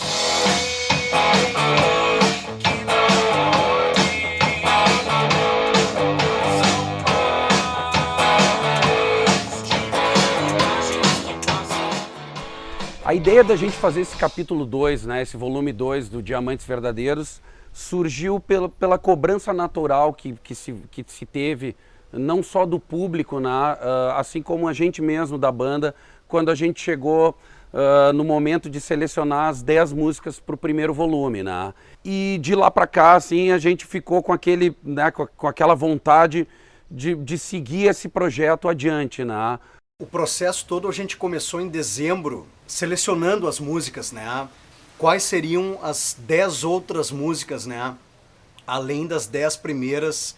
A 13.04 13.16
ideia 13.16 13.44
da 13.44 13.56
gente 13.56 13.76
fazer 13.76 14.02
esse 14.02 14.16
capítulo 14.16 14.64
2, 14.64 15.08
né, 15.08 15.24
esse 15.24 15.36
volume 15.36 15.74
2 15.74 16.08
do 16.10 16.22
Diamantes 16.22 16.68
Verdadeiros, 16.68 17.42
surgiu 17.74 18.40
pela, 18.40 18.70
pela 18.70 19.00
cobrança 19.00 19.52
natural 19.52 20.14
que, 20.14 20.34
que, 20.44 20.54
se, 20.54 20.74
que 20.92 21.04
se 21.08 21.26
teve, 21.26 21.76
não 22.12 22.42
só 22.42 22.66
do 22.66 22.80
público, 22.80 23.40
né, 23.40 23.50
uh, 23.50 24.18
assim 24.18 24.42
como 24.42 24.68
a 24.68 24.74
gente 24.74 25.02
mesmo 25.02 25.38
da 25.38 25.52
banda, 25.52 25.94
quando 26.28 26.50
a 26.50 26.56
gente 26.56 26.82
chegou 26.82 27.38
uh, 27.74 28.14
no 28.14 28.24
momento 28.24 28.70
de 28.70 28.80
selecionar 28.80 29.50
as 29.50 29.62
10 29.62 29.94
músicas 29.94 30.40
para 30.40 30.56
o 30.56 30.58
primeiro 30.58 30.94
volume. 30.94 31.44
Né? 31.44 31.74
E 32.04 32.38
de 32.42 32.56
lá 32.56 32.70
para 32.70 32.88
cá, 32.88 33.16
assim, 33.16 33.52
a 33.52 33.58
gente 33.58 33.86
ficou 33.86 34.22
com, 34.22 34.34
aquele, 34.34 34.76
né, 34.84 35.12
com, 35.12 35.48
aquela 35.48 35.76
vontade 35.76 36.48
de, 36.90 37.16
de 37.16 37.38
seguir 37.38 37.88
esse 37.88 38.08
projeto 38.08 38.68
adiante. 38.68 39.24
Né? 39.24 39.60
O 40.02 40.06
processo 40.06 40.66
todo 40.66 40.88
a 40.88 40.92
gente 40.92 41.18
começou 41.18 41.60
em 41.60 41.68
dezembro, 41.68 42.48
selecionando 42.68 43.48
as 43.48 43.60
músicas, 43.60 44.12
né? 44.12 44.48
Quais 44.98 45.24
seriam 45.24 45.80
as 45.82 46.16
dez 46.20 46.64
outras 46.64 47.12
músicas, 47.12 47.66
né? 47.66 47.96
Além 48.66 49.08
das 49.08 49.28
dez 49.28 49.56
primeiras 49.56 50.36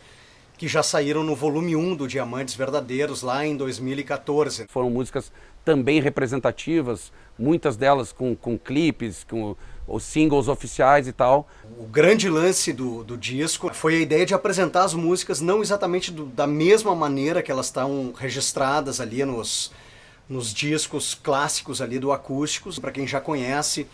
que 0.60 0.68
já 0.68 0.84
saíram 0.84 1.24
no 1.24 1.38
volume 1.38 1.74
1 1.74 1.96
do 1.96 2.06
Diamantes 2.06 2.54
Verdadeiros 2.54 3.22
lá 3.22 3.46
em 3.46 3.56
2014. 3.56 4.66
Foram 4.68 4.90
músicas 4.90 5.32
também 5.64 6.02
representativas, 6.02 7.14
muitas 7.38 7.78
delas 7.78 8.12
com, 8.12 8.36
com 8.36 8.60
clipes, 8.60 9.24
com 9.24 9.56
os 9.88 10.04
singles 10.04 10.50
oficiais 10.50 11.08
e 11.08 11.14
tal. 11.14 11.48
O 11.80 11.86
grande 11.86 12.30
lance 12.30 12.74
do, 12.74 13.06
do 13.06 13.16
disco 13.16 13.74
foi 13.74 13.96
a 13.96 14.00
ideia 14.02 14.26
de 14.26 14.34
apresentar 14.34 14.84
as 14.84 14.94
músicas 14.94 15.40
não 15.40 15.62
exatamente 15.62 16.12
do, 16.12 16.26
da 16.26 16.46
mesma 16.46 16.94
maneira 16.94 17.42
que 17.42 17.50
elas 17.50 17.68
estão 17.68 18.14
registradas 18.14 19.00
ali 19.00 19.24
nos, 19.24 19.72
nos 20.28 20.54
discos 20.54 21.16
clássicos 21.16 21.82
ali 21.82 21.98
do 22.00 22.12
acústicos. 22.12 22.78
Para 22.78 22.92
quem 22.92 23.08
já 23.08 23.22
conhece, 23.22 23.88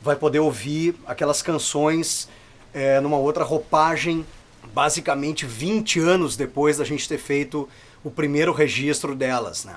vai 0.00 0.14
poder 0.14 0.38
ouvir 0.38 0.94
aquelas 1.06 1.42
canções 1.42 2.28
é, 2.72 3.00
numa 3.00 3.16
outra 3.16 3.42
roupagem, 3.42 4.24
basicamente 4.72 5.46
20 5.46 6.00
anos 6.00 6.36
depois 6.36 6.78
da 6.78 6.84
gente 6.84 7.08
ter 7.08 7.18
feito 7.18 7.68
o 8.02 8.10
primeiro 8.10 8.52
registro 8.52 9.14
delas. 9.14 9.64
Né? 9.64 9.74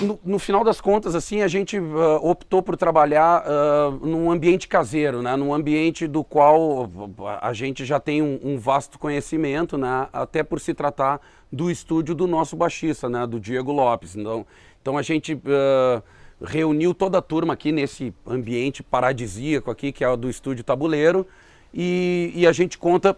No, 0.00 0.20
no, 0.24 0.38
final 0.38 0.64
das 0.64 0.80
contas, 0.80 1.14
assim, 1.14 1.42
a 1.42 1.48
gente 1.48 1.78
uh, 1.78 2.16
optou 2.22 2.62
por 2.62 2.76
trabalhar 2.76 3.44
uh, 3.44 4.06
num 4.06 4.30
ambiente 4.30 4.66
caseiro, 4.66 5.22
né? 5.22 5.36
num 5.36 5.52
ambiente 5.52 6.06
do 6.06 6.24
qual 6.24 6.90
a 7.40 7.52
gente 7.52 7.84
já 7.84 8.00
tem 8.00 8.22
um, 8.22 8.38
um, 8.42 8.58
vasto 8.58 8.98
conhecimento, 8.98 9.76
né? 9.76 10.08
até 10.12 10.42
por 10.42 10.60
se 10.60 10.74
tratar 10.74 11.20
do 11.52 11.70
estúdio 11.70 12.14
do 12.14 12.26
nosso 12.26 12.56
baixista, 12.56 13.08
né? 13.08 13.26
do 13.26 13.38
Diego 13.38 13.72
Lopes. 13.72 14.16
Então, 14.16 14.46
então 14.80 14.96
a 14.96 15.02
gente 15.02 15.34
uh, 15.34 16.02
reuniu 16.42 16.94
toda 16.94 17.18
a 17.18 17.22
turma 17.22 17.54
aqui 17.54 17.70
nesse 17.70 18.14
ambiente 18.26 18.82
paradisíaco 18.82 19.70
aqui, 19.70 19.92
que 19.92 20.02
é 20.02 20.08
o 20.08 20.16
do 20.16 20.30
estúdio 20.30 20.64
Tabuleiro, 20.64 21.26
e, 21.72 22.32
e 22.34 22.46
a 22.46 22.52
gente 22.52 22.78
conta 22.78 23.16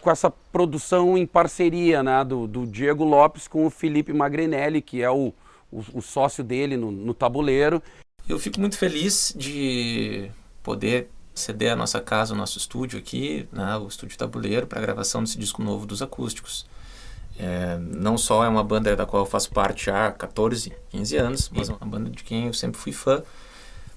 com 0.00 0.10
essa 0.10 0.30
produção 0.30 1.18
em 1.18 1.26
parceria 1.26 2.02
né? 2.02 2.24
do, 2.24 2.46
do 2.46 2.66
Diego 2.66 3.04
Lopes 3.04 3.46
com 3.46 3.66
o 3.66 3.70
Felipe 3.70 4.14
Magrinelli, 4.14 4.80
que 4.80 5.02
é 5.02 5.10
o 5.10 5.30
o, 5.70 5.82
o 5.94 6.02
sócio 6.02 6.42
dele 6.42 6.76
no, 6.76 6.90
no 6.90 7.14
tabuleiro. 7.14 7.82
Eu 8.28 8.38
fico 8.38 8.60
muito 8.60 8.76
feliz 8.76 9.32
de 9.36 10.30
poder 10.62 11.10
ceder 11.38 11.72
a 11.72 11.76
nossa 11.76 12.00
casa, 12.00 12.34
o 12.34 12.36
nosso 12.36 12.58
estúdio 12.58 12.98
aqui, 12.98 13.48
né, 13.52 13.76
o 13.76 13.86
estúdio 13.86 14.18
Tabuleiro, 14.18 14.66
para 14.66 14.78
a 14.78 14.82
gravação 14.82 15.22
desse 15.22 15.38
disco 15.38 15.62
novo 15.62 15.86
dos 15.86 16.02
acústicos. 16.02 16.66
É, 17.38 17.78
não 17.78 18.18
só 18.18 18.44
é 18.44 18.48
uma 18.48 18.64
banda 18.64 18.94
da 18.96 19.06
qual 19.06 19.22
eu 19.22 19.26
faço 19.26 19.50
parte 19.50 19.90
há 19.90 20.10
14, 20.10 20.72
15 20.90 21.16
anos, 21.16 21.50
mas 21.54 21.70
é 21.70 21.72
uma 21.72 21.86
banda 21.86 22.10
de 22.10 22.24
quem 22.24 22.46
eu 22.46 22.52
sempre 22.52 22.80
fui 22.80 22.92
fã. 22.92 23.22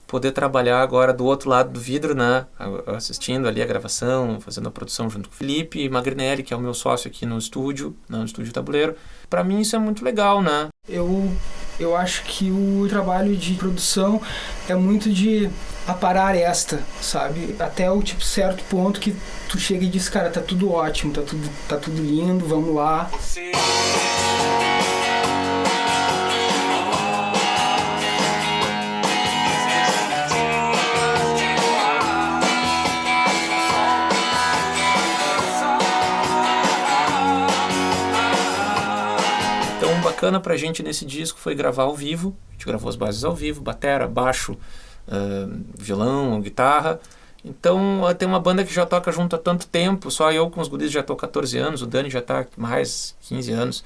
Poder 0.06 0.32
trabalhar 0.32 0.82
agora 0.82 1.14
do 1.14 1.26
outro 1.26 1.50
lado 1.50 1.72
do 1.72 1.80
vidro, 1.80 2.14
né, 2.14 2.46
assistindo 2.88 3.48
ali 3.48 3.62
a 3.62 3.66
gravação, 3.66 4.40
fazendo 4.42 4.68
a 4.68 4.72
produção 4.72 5.10
junto 5.10 5.30
com 5.30 5.36
o 5.36 5.38
Felipe 5.38 5.90
Magrinelli, 5.90 6.44
que 6.44 6.54
é 6.54 6.58
o 6.58 6.60
meu 6.60 6.74
sócio 6.74 7.10
aqui 7.10 7.26
no 7.26 7.38
estúdio, 7.38 7.96
né, 8.08 8.18
no 8.18 8.26
estúdio 8.26 8.54
Tabuleiro. 8.54 8.96
Para 9.30 9.44
mim 9.44 9.62
isso 9.62 9.76
é 9.76 9.80
muito 9.80 10.04
legal, 10.04 10.42
né? 10.42 10.68
Eu, 10.88 11.32
eu 11.82 11.96
acho 11.96 12.24
que 12.24 12.52
o 12.52 12.86
trabalho 12.88 13.36
de 13.36 13.54
produção 13.56 14.22
é 14.70 14.76
muito 14.76 15.12
de 15.12 15.50
aparar 15.88 16.36
esta, 16.36 16.82
sabe? 17.02 17.56
Até 17.60 17.92
o 17.92 18.02
tipo 18.02 18.24
certo 18.24 18.64
ponto 18.66 19.00
que 19.00 19.16
tu 19.50 19.60
chega 19.60 19.84
e 19.84 19.90
diz, 19.90 20.08
cara, 20.08 20.30
tá 20.30 20.42
tudo 20.42 20.72
ótimo, 20.72 21.12
tá 21.12 21.22
tudo, 21.22 21.50
tá 21.68 21.78
tudo 21.78 22.02
lindo, 22.02 22.46
vamos 22.46 22.76
lá. 22.76 23.10
Sim. 23.20 23.52
Bacana 40.22 40.40
pra 40.40 40.56
gente 40.56 40.84
nesse 40.84 41.04
disco 41.04 41.40
foi 41.40 41.56
gravar 41.56 41.84
ao 41.84 41.96
vivo. 41.96 42.36
A 42.50 42.52
gente 42.52 42.66
gravou 42.68 42.88
as 42.88 42.96
bases 42.96 43.24
ao 43.24 43.36
vivo, 43.36 43.60
batera, 43.60 44.08
baixo, 44.08 44.54
uh, 44.54 45.64
violão, 45.76 46.40
guitarra. 46.40 47.00
Então 47.44 48.02
tem 48.20 48.28
uma 48.28 48.40
banda 48.40 48.64
que 48.64 48.72
já 48.72 48.86
toca 48.86 49.12
junto 49.12 49.36
há 49.36 49.40
tanto 49.40 49.66
tempo, 49.66 50.12
só 50.12 50.32
eu 50.32 50.48
com 50.52 50.62
os 50.62 50.68
guris 50.68 50.92
já 50.92 51.02
tô 51.02 51.16
14 51.16 51.58
anos, 51.58 51.82
o 51.82 51.88
Dani 51.88 52.08
já 52.08 52.22
tá 52.22 52.46
mais 52.56 53.16
15 53.22 53.52
anos. 53.52 53.84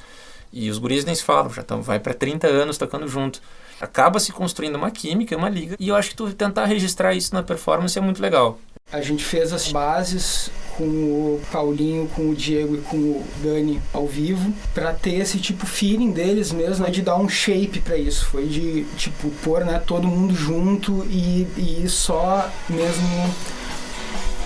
E 0.51 0.69
os 0.69 0.77
guris 0.77 1.05
nem 1.05 1.15
se 1.15 1.23
falam, 1.23 1.49
já 1.49 1.63
tão, 1.63 1.81
vai 1.81 1.99
para 1.99 2.13
30 2.13 2.47
anos 2.47 2.77
tocando 2.77 3.07
junto. 3.07 3.41
Acaba 3.79 4.19
se 4.19 4.33
construindo 4.33 4.75
uma 4.75 4.91
química, 4.91 5.37
uma 5.37 5.49
liga. 5.49 5.77
E 5.79 5.87
eu 5.87 5.95
acho 5.95 6.09
que 6.09 6.15
tu 6.17 6.33
tentar 6.33 6.65
registrar 6.65 7.13
isso 7.13 7.33
na 7.33 7.43
performance 7.43 7.97
é 7.97 8.01
muito 8.01 8.21
legal. 8.21 8.59
A 8.91 9.01
gente 9.01 9.25
fez 9.25 9.51
as 9.51 9.71
bases 9.71 10.51
com 10.77 10.83
o 10.83 11.41
Paulinho, 11.51 12.07
com 12.09 12.29
o 12.29 12.35
Diego 12.35 12.75
e 12.75 12.81
com 12.81 12.97
o 12.97 13.25
Dani 13.41 13.81
ao 13.91 14.05
vivo, 14.05 14.53
para 14.75 14.93
ter 14.93 15.15
esse 15.15 15.39
tipo 15.39 15.65
feeling 15.65 16.11
deles 16.11 16.51
mesmo, 16.51 16.85
né, 16.85 16.91
de 16.91 17.01
dar 17.01 17.17
um 17.17 17.27
shape 17.27 17.81
para 17.81 17.97
isso. 17.97 18.25
Foi 18.27 18.45
de 18.45 18.85
tipo 18.95 19.31
pôr, 19.43 19.65
né, 19.65 19.81
todo 19.83 20.07
mundo 20.07 20.35
junto 20.35 21.03
e, 21.09 21.47
e 21.57 21.89
só 21.89 22.47
mesmo 22.69 23.33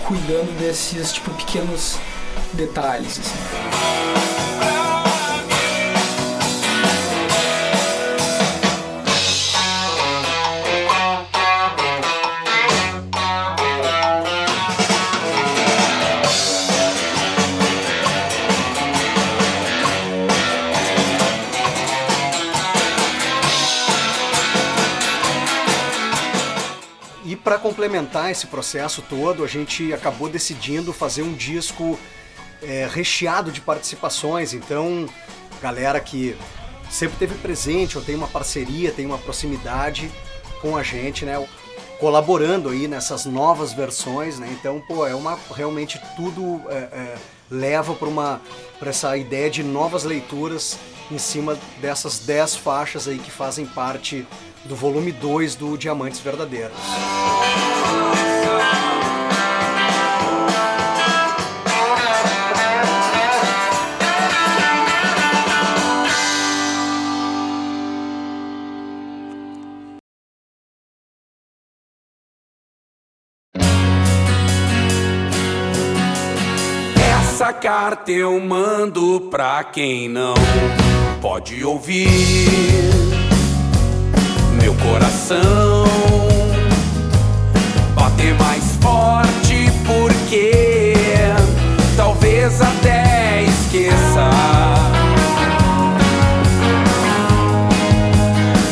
cuidando 0.06 0.58
desses 0.58 1.12
tipo 1.12 1.30
pequenos 1.34 1.98
detalhes 2.54 3.20
assim. 3.20 4.59
Para 27.50 27.58
complementar 27.58 28.30
esse 28.30 28.46
processo 28.46 29.02
todo, 29.02 29.42
a 29.42 29.48
gente 29.48 29.92
acabou 29.92 30.28
decidindo 30.28 30.92
fazer 30.92 31.22
um 31.22 31.34
disco 31.34 31.98
é, 32.62 32.88
recheado 32.88 33.50
de 33.50 33.60
participações. 33.60 34.54
Então, 34.54 35.08
galera 35.60 35.98
que 35.98 36.36
sempre 36.88 37.18
teve 37.18 37.34
presente 37.34 37.98
ou 37.98 38.04
tem 38.04 38.14
uma 38.14 38.28
parceria, 38.28 38.92
tem 38.92 39.04
uma 39.04 39.18
proximidade 39.18 40.12
com 40.62 40.76
a 40.76 40.84
gente, 40.84 41.24
né? 41.24 41.44
Colaborando 41.98 42.68
aí 42.68 42.86
nessas 42.86 43.26
novas 43.26 43.72
versões, 43.72 44.38
né? 44.38 44.48
Então, 44.52 44.80
pô, 44.86 45.04
é 45.04 45.14
uma 45.16 45.36
realmente 45.52 46.00
tudo 46.14 46.62
é, 46.68 46.76
é, 46.76 47.18
leva 47.50 47.94
para 47.94 48.06
uma 48.06 48.40
para 48.78 48.90
essa 48.90 49.16
ideia 49.16 49.50
de 49.50 49.64
novas 49.64 50.04
leituras 50.04 50.78
em 51.10 51.18
cima 51.18 51.58
dessas 51.80 52.20
10 52.20 52.54
faixas 52.54 53.08
aí 53.08 53.18
que 53.18 53.32
fazem 53.32 53.66
parte 53.66 54.24
do 54.64 54.76
volume 54.76 55.12
2 55.12 55.54
do 55.54 55.76
Diamantes 55.76 56.20
Verdadeiros. 56.20 56.76
Essa 77.40 77.52
carta 77.54 78.12
eu 78.12 78.38
mando 78.38 79.28
pra 79.30 79.64
quem 79.64 80.08
não 80.08 80.34
pode 81.20 81.64
ouvir. 81.64 83.09
Coração 84.82 85.84
bater 87.94 88.34
mais 88.34 88.76
forte 88.80 89.70
porque 89.86 90.92
talvez 91.96 92.60
até 92.60 93.42
esqueça 93.42 94.30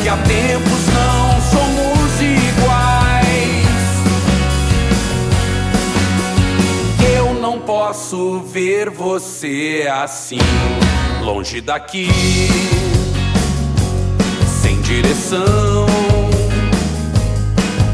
que 0.01 0.09
há 0.09 0.17
tempos 0.17 0.87
não 0.93 1.41
somos 1.41 2.21
iguais. 2.21 3.65
Eu 7.15 7.33
não 7.35 7.59
posso 7.59 8.39
ver 8.41 8.89
você 8.89 9.87
assim, 9.91 10.39
longe 11.21 11.61
daqui, 11.61 12.09
direção, 14.89 15.85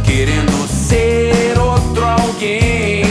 querendo 0.05 0.65
ser 0.65 1.59
outro 1.59 2.05
alguém, 2.05 3.03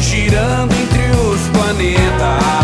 girando 0.00 0.72
entre 0.72 1.10
os 1.10 1.40
planetas. 1.48 2.63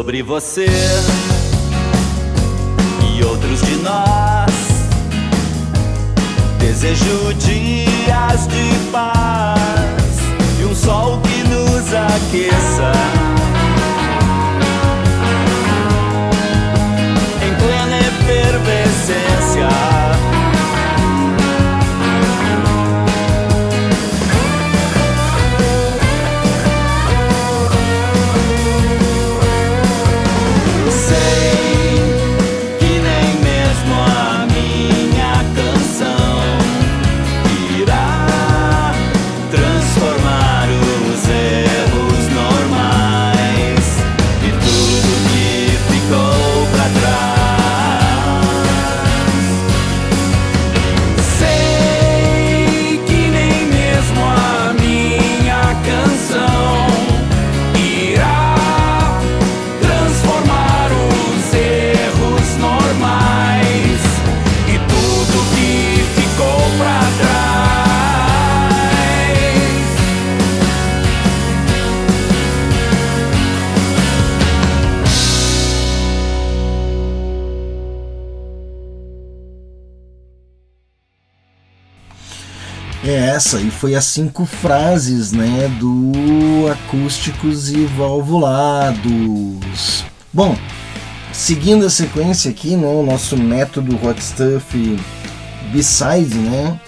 Sobre 0.00 0.22
você 0.22 0.66
e 3.14 3.22
outros 3.22 3.60
de 3.60 3.76
nós. 3.82 4.50
Desejo 6.58 7.34
dias 7.34 7.49
essa, 83.50 83.60
e 83.60 83.70
foi 83.70 83.96
as 83.96 84.04
cinco 84.04 84.44
frases, 84.44 85.32
né, 85.32 85.68
do 85.80 86.70
Acústicos 86.70 87.72
e 87.72 87.84
Valvulados. 87.84 90.04
Bom, 90.32 90.56
seguindo 91.32 91.84
a 91.84 91.90
sequência 91.90 92.50
aqui, 92.50 92.76
né, 92.76 93.02
nosso 93.02 93.36
método 93.36 93.98
Hot 94.06 94.22
Stuff 94.22 94.96
B-Side, 95.72 96.36
né, 96.36 96.80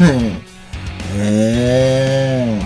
é... 1.16 2.58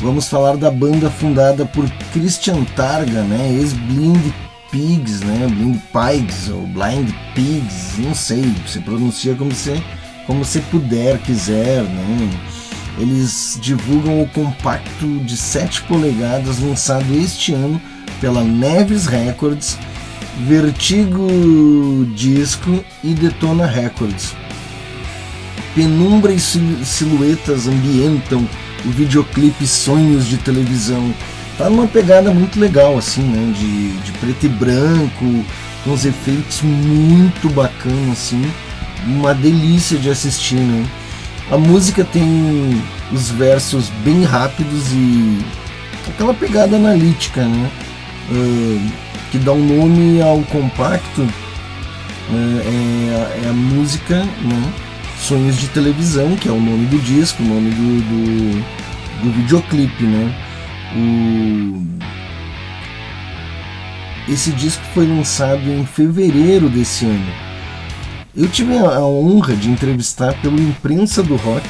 Vamos 0.00 0.28
falar 0.28 0.58
da 0.58 0.70
banda 0.70 1.08
fundada 1.08 1.64
por 1.64 1.88
Christian 2.12 2.62
Targa, 2.76 3.22
né, 3.22 3.52
ex-Blind 3.52 4.32
Pigs, 4.70 5.20
né, 5.20 5.46
Blind 5.48 5.78
Pigs 5.92 6.50
ou 6.50 6.66
Blind 6.66 7.10
Pigs, 7.34 7.98
não 7.98 8.14
sei, 8.14 8.52
você 8.66 8.80
pronuncia 8.80 9.34
como 9.34 9.50
você 9.50 9.82
como 10.26 10.44
você 10.44 10.60
puder, 10.60 11.18
quiser, 11.18 11.84
né? 11.84 12.55
Eles 12.98 13.58
divulgam 13.60 14.22
o 14.22 14.28
compacto 14.28 15.06
de 15.24 15.36
7 15.36 15.82
polegadas 15.82 16.60
lançado 16.60 17.04
este 17.14 17.52
ano 17.52 17.80
pela 18.20 18.42
Neves 18.42 19.06
Records, 19.06 19.78
Vertigo 20.46 21.26
Disco 22.14 22.82
e 23.04 23.12
Detona 23.12 23.66
Records. 23.66 24.34
Penumbra 25.74 26.32
e 26.32 26.40
sil- 26.40 26.80
silhuetas 26.84 27.66
ambientam 27.68 28.48
o 28.84 28.90
videoclipe 28.90 29.66
Sonhos 29.66 30.26
de 30.26 30.38
Televisão. 30.38 31.12
Tá 31.58 31.68
numa 31.68 31.86
pegada 31.86 32.32
muito 32.32 32.58
legal, 32.58 32.96
assim, 32.96 33.22
né? 33.22 33.52
De, 33.58 33.90
de 33.98 34.12
preto 34.12 34.46
e 34.46 34.48
branco, 34.48 35.44
com 35.84 35.92
os 35.92 36.04
efeitos 36.06 36.62
muito 36.62 37.48
bacanas, 37.50 38.12
assim 38.12 38.50
uma 39.06 39.32
delícia 39.34 39.98
de 39.98 40.10
assistir, 40.10 40.56
né? 40.56 40.84
A 41.50 41.56
música 41.56 42.04
tem 42.04 42.82
os 43.12 43.30
versos 43.30 43.88
bem 44.04 44.24
rápidos 44.24 44.92
e 44.92 45.38
aquela 46.08 46.34
pegada 46.34 46.76
analítica, 46.76 47.44
né? 47.44 47.70
Ah, 48.30 49.06
que 49.30 49.38
dá 49.38 49.52
o 49.52 49.56
um 49.56 49.78
nome 49.78 50.20
ao 50.22 50.42
compacto 50.42 51.20
né? 52.30 52.62
é, 52.64 53.44
é 53.44 53.48
a 53.48 53.52
música, 53.52 54.16
né? 54.16 54.72
Sonhos 55.18 55.56
de 55.56 55.68
Televisão, 55.68 56.36
que 56.36 56.48
é 56.48 56.52
o 56.52 56.60
nome 56.60 56.86
do 56.86 56.98
disco, 56.98 57.42
o 57.42 57.46
nome 57.46 57.70
do, 57.70 58.00
do, 58.00 58.64
do 59.22 59.30
videoclipe, 59.30 60.04
né? 60.04 60.34
O... 60.96 61.86
Esse 64.28 64.50
disco 64.50 64.82
foi 64.92 65.06
lançado 65.06 65.62
em 65.70 65.86
fevereiro 65.86 66.68
desse 66.68 67.06
ano. 67.06 67.45
Eu 68.36 68.48
tive 68.48 68.76
a 68.76 69.00
honra 69.00 69.56
de 69.56 69.70
entrevistar 69.70 70.34
pelo 70.42 70.60
Imprensa 70.60 71.22
do 71.22 71.36
Rock. 71.36 71.66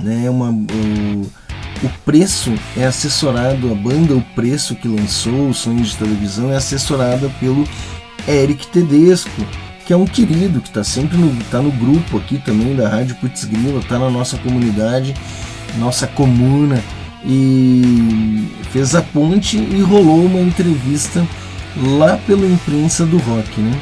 Né, 0.00 0.30
uma, 0.30 0.50
o, 0.50 1.88
Preço 2.04 2.52
é 2.76 2.84
assessorado, 2.84 3.72
a 3.72 3.74
banda 3.74 4.14
O 4.14 4.22
Preço 4.36 4.76
que 4.76 4.86
lançou 4.86 5.48
o 5.48 5.54
Sonhos 5.54 5.88
de 5.88 5.96
Televisão 5.96 6.52
é 6.52 6.56
assessorada 6.56 7.28
pelo 7.40 7.66
Eric 8.28 8.68
Tedesco, 8.68 9.44
que 9.84 9.92
é 9.92 9.96
um 9.96 10.04
querido, 10.04 10.60
que 10.60 10.68
está 10.68 10.84
sempre 10.84 11.16
no, 11.16 11.34
tá 11.50 11.60
no 11.60 11.72
grupo 11.72 12.18
aqui 12.18 12.38
também 12.38 12.76
da 12.76 12.88
Rádio 12.88 13.16
Putz 13.16 13.44
Grila, 13.44 13.80
está 13.80 13.98
na 13.98 14.10
nossa 14.10 14.36
comunidade, 14.38 15.12
nossa 15.78 16.06
comuna. 16.06 16.80
e 17.24 18.48
fez 18.70 18.94
a 18.94 19.02
ponte 19.02 19.56
e 19.56 19.80
rolou 19.80 20.26
uma 20.26 20.40
entrevista 20.40 21.26
lá 21.98 22.16
pela 22.18 22.46
imprensa 22.46 23.04
do 23.04 23.18
rock, 23.18 23.60
né? 23.60 23.76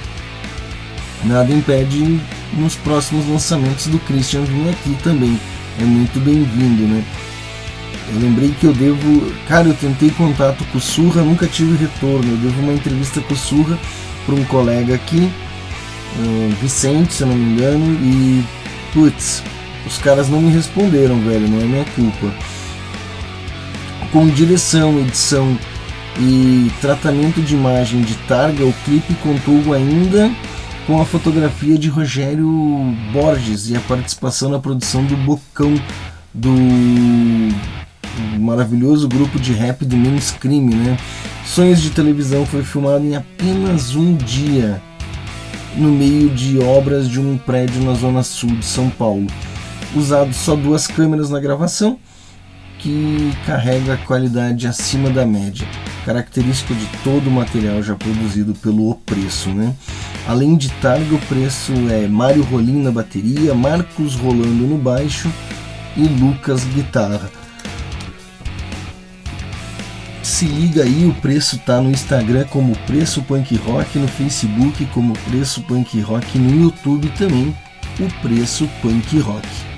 Nada 1.24 1.52
impede 1.52 2.20
nos 2.52 2.76
próximos 2.76 3.26
lançamentos 3.26 3.86
do 3.86 3.98
Christian 4.00 4.42
vir 4.42 4.68
aqui 4.70 4.96
também. 5.02 5.40
É 5.80 5.84
muito 5.84 6.20
bem-vindo, 6.20 6.82
né? 6.82 7.02
Eu 8.12 8.20
lembrei 8.20 8.54
que 8.60 8.66
eu 8.66 8.72
devo. 8.74 9.32
Cara, 9.48 9.68
eu 9.68 9.74
tentei 9.74 10.10
contato 10.10 10.62
com 10.70 10.78
o 10.78 10.80
Surra, 10.80 11.22
nunca 11.22 11.46
tive 11.46 11.76
retorno. 11.76 12.30
Eu 12.30 12.36
devo 12.36 12.60
uma 12.60 12.74
entrevista 12.74 13.20
com 13.22 13.32
o 13.32 13.36
Surra 13.36 13.78
para 14.26 14.34
um 14.34 14.44
colega 14.44 14.94
aqui, 14.94 15.30
Vicente, 16.60 17.14
se 17.14 17.22
eu 17.22 17.28
não 17.28 17.36
me 17.36 17.54
engano, 17.54 17.84
e. 18.02 18.44
Putz, 18.92 19.42
os 19.86 19.98
caras 19.98 20.28
não 20.28 20.40
me 20.40 20.52
responderam, 20.52 21.18
velho, 21.20 21.48
não 21.48 21.60
é 21.60 21.64
minha 21.64 21.84
culpa. 21.96 22.32
Com 24.12 24.28
direção, 24.28 25.00
edição 25.00 25.58
e 26.20 26.70
tratamento 26.80 27.40
de 27.40 27.54
imagem 27.54 28.02
de 28.02 28.14
targa, 28.28 28.64
o 28.64 28.72
clipe 28.84 29.14
contou 29.14 29.72
ainda 29.72 30.30
com 30.86 31.00
a 31.00 31.04
fotografia 31.04 31.78
de 31.78 31.88
Rogério 31.88 32.46
Borges 33.12 33.70
e 33.70 33.76
a 33.76 33.80
participação 33.80 34.50
na 34.50 34.58
produção 34.58 35.04
do 35.04 35.16
Bocão 35.16 35.74
do 36.32 36.50
maravilhoso 38.38 39.08
grupo 39.08 39.38
de 39.38 39.52
rap 39.52 39.84
do 39.84 39.96
Mainstream, 39.96 40.66
né? 40.66 40.96
Sonhos 41.44 41.80
de 41.80 41.90
Televisão 41.90 42.44
foi 42.44 42.62
filmado 42.62 43.04
em 43.04 43.16
apenas 43.16 43.94
um 43.94 44.14
dia 44.14 44.80
no 45.76 45.90
meio 45.90 46.28
de 46.30 46.58
obras 46.58 47.08
de 47.08 47.18
um 47.18 47.38
prédio 47.38 47.82
na 47.82 47.94
zona 47.94 48.22
sul 48.22 48.50
de 48.50 48.64
São 48.64 48.90
Paulo. 48.90 49.26
Usado 49.96 50.32
só 50.34 50.54
duas 50.54 50.86
câmeras 50.86 51.30
na 51.30 51.40
gravação, 51.40 51.98
que 52.78 53.32
carrega 53.46 53.94
a 53.94 53.96
qualidade 53.96 54.66
acima 54.66 55.08
da 55.08 55.24
média, 55.24 55.66
característica 56.04 56.74
de 56.74 56.86
todo 57.02 57.28
o 57.28 57.30
material 57.30 57.82
já 57.82 57.94
produzido 57.94 58.54
pelo 58.54 58.90
O 58.90 58.94
Preço. 58.94 59.50
Né? 59.50 59.74
Além 60.26 60.56
de 60.56 60.70
Targa, 60.74 61.14
o 61.14 61.20
Preço 61.20 61.72
é 61.90 62.06
Mário 62.06 62.42
Rolim 62.42 62.82
na 62.82 62.90
bateria, 62.90 63.54
Marcos 63.54 64.14
Rolando 64.14 64.66
no 64.66 64.78
baixo 64.78 65.30
e 65.96 66.02
Lucas 66.02 66.64
guitarra. 66.64 67.30
Se 70.22 70.46
liga 70.46 70.82
aí, 70.82 71.06
o 71.06 71.14
preço 71.20 71.58
tá 71.58 71.80
no 71.80 71.90
Instagram 71.90 72.44
como 72.50 72.76
Preço 72.86 73.22
Punk 73.22 73.54
Rock, 73.56 73.98
no 73.98 74.08
Facebook 74.08 74.84
como 74.86 75.12
Preço 75.30 75.62
Punk 75.62 76.00
Rock, 76.00 76.38
no 76.38 76.64
YouTube 76.64 77.08
também, 77.10 77.54
o 78.00 78.20
Preço 78.20 78.68
Punk 78.82 79.18
Rock. 79.20 79.73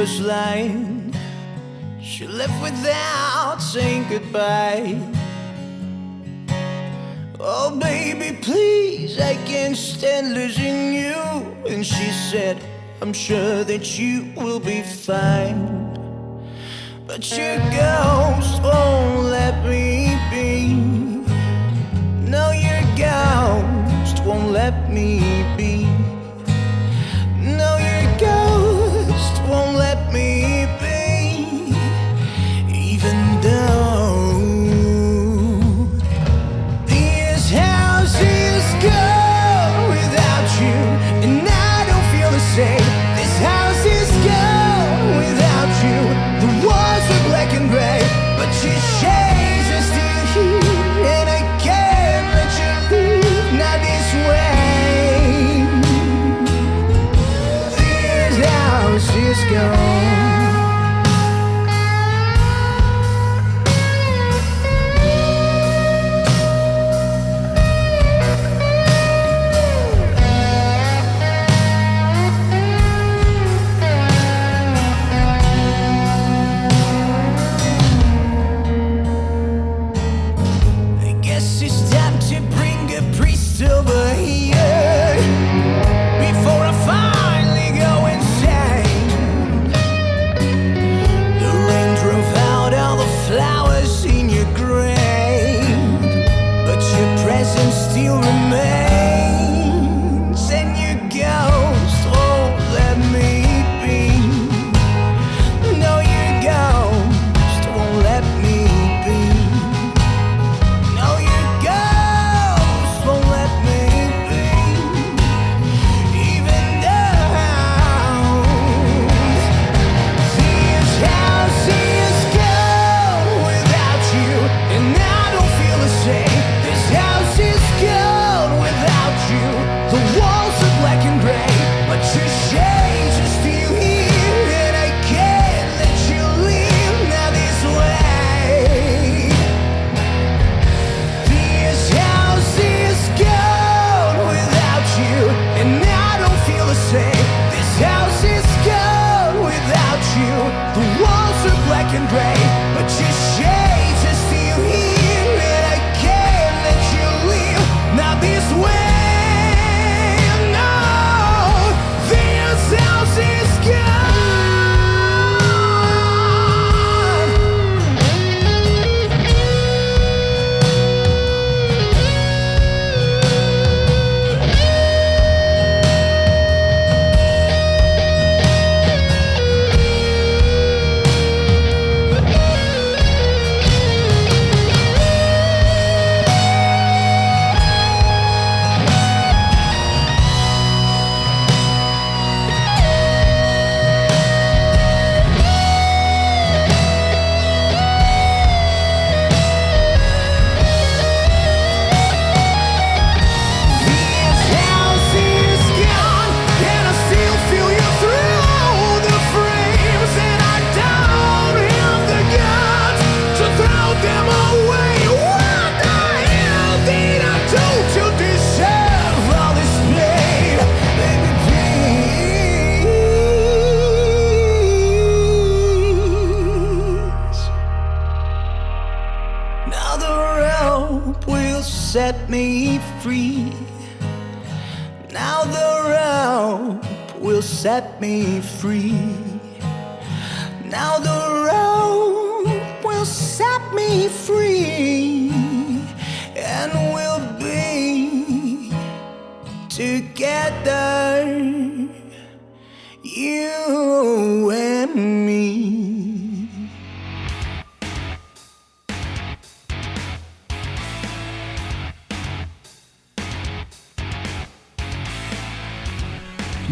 Was 0.00 0.18
lying. 0.22 1.14
She 2.00 2.26
left 2.26 2.56
without 2.62 3.58
saying 3.58 4.06
goodbye. 4.08 4.96
Oh, 7.38 7.76
baby, 7.78 8.38
please, 8.40 9.20
I 9.20 9.34
can't 9.44 9.76
stand 9.76 10.32
losing 10.32 10.94
you. 10.94 11.20
And 11.68 11.84
she 11.84 12.10
said, 12.30 12.56
I'm 13.02 13.12
sure 13.12 13.62
that 13.64 13.98
you 13.98 14.32
will 14.36 14.58
be 14.58 14.80
fine. 14.80 15.68
But 17.06 17.20
your 17.36 17.58
ghost 17.58 18.62
won't 18.62 19.24
let 19.26 19.56
me 19.66 20.16
be. 20.30 20.76
No, 22.34 22.52
your 22.52 22.84
ghost 22.96 24.24
won't 24.24 24.50
let 24.50 24.90
me 24.90 25.20
be. 25.58 25.89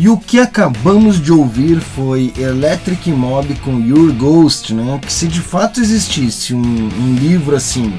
E 0.09 0.11
o 0.11 0.16
que 0.16 0.40
acabamos 0.40 1.20
de 1.20 1.30
ouvir 1.30 1.82
foi 1.82 2.32
Electric 2.38 3.11
Mob 3.12 3.54
com 3.56 3.78
Your 3.78 4.11
Ghost, 4.14 4.72
né? 4.72 4.98
Que 5.02 5.12
se 5.12 5.28
de 5.28 5.42
fato 5.42 5.80
existisse 5.80 6.54
um, 6.54 6.62
um 6.62 7.14
livro 7.14 7.54
assim, 7.54 7.92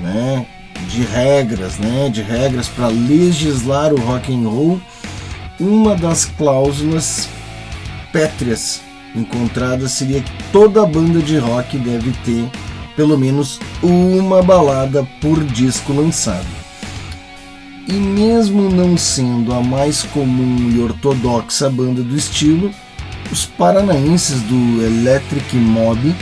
né? 0.00 0.46
De 0.88 1.02
regras, 1.02 1.76
né? 1.76 2.08
De 2.08 2.22
regras 2.22 2.68
para 2.68 2.86
legislar 2.86 3.92
o 3.92 4.00
rock 4.00 4.34
and 4.34 4.48
roll, 4.48 4.80
uma 5.60 5.94
das 5.94 6.24
cláusulas 6.24 7.28
pétreas 8.14 8.80
encontradas 9.14 9.92
seria 9.92 10.22
que 10.22 10.32
toda 10.52 10.86
banda 10.86 11.20
de 11.20 11.36
rock 11.36 11.76
deve 11.76 12.12
ter 12.24 12.50
pelo 12.96 13.18
menos 13.18 13.60
uma 13.82 14.42
balada 14.42 15.06
por 15.20 15.44
disco 15.44 15.92
lançado. 15.92 16.48
E 17.88 17.94
mesmo 17.94 18.70
não 18.70 18.96
sendo 18.96 19.52
a 19.52 19.60
mais 19.60 20.04
comum 20.04 20.70
e 20.70 20.78
ortodoxa 20.78 21.68
banda 21.68 22.00
do 22.02 22.16
estilo, 22.16 22.70
os 23.30 23.44
paranaenses 23.44 24.40
do 24.42 24.84
Electric 24.84 25.56
Mob 25.56 26.14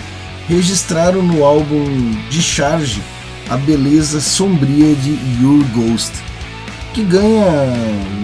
registraram 0.49 1.23
no 1.23 1.45
álbum 1.45 1.85
Discharge 2.31 3.03
a 3.51 3.57
beleza 3.57 4.21
sombria 4.21 4.95
de 4.95 5.11
Your 5.43 5.63
Ghost, 5.75 6.13
que 6.95 7.03
ganha 7.03 7.45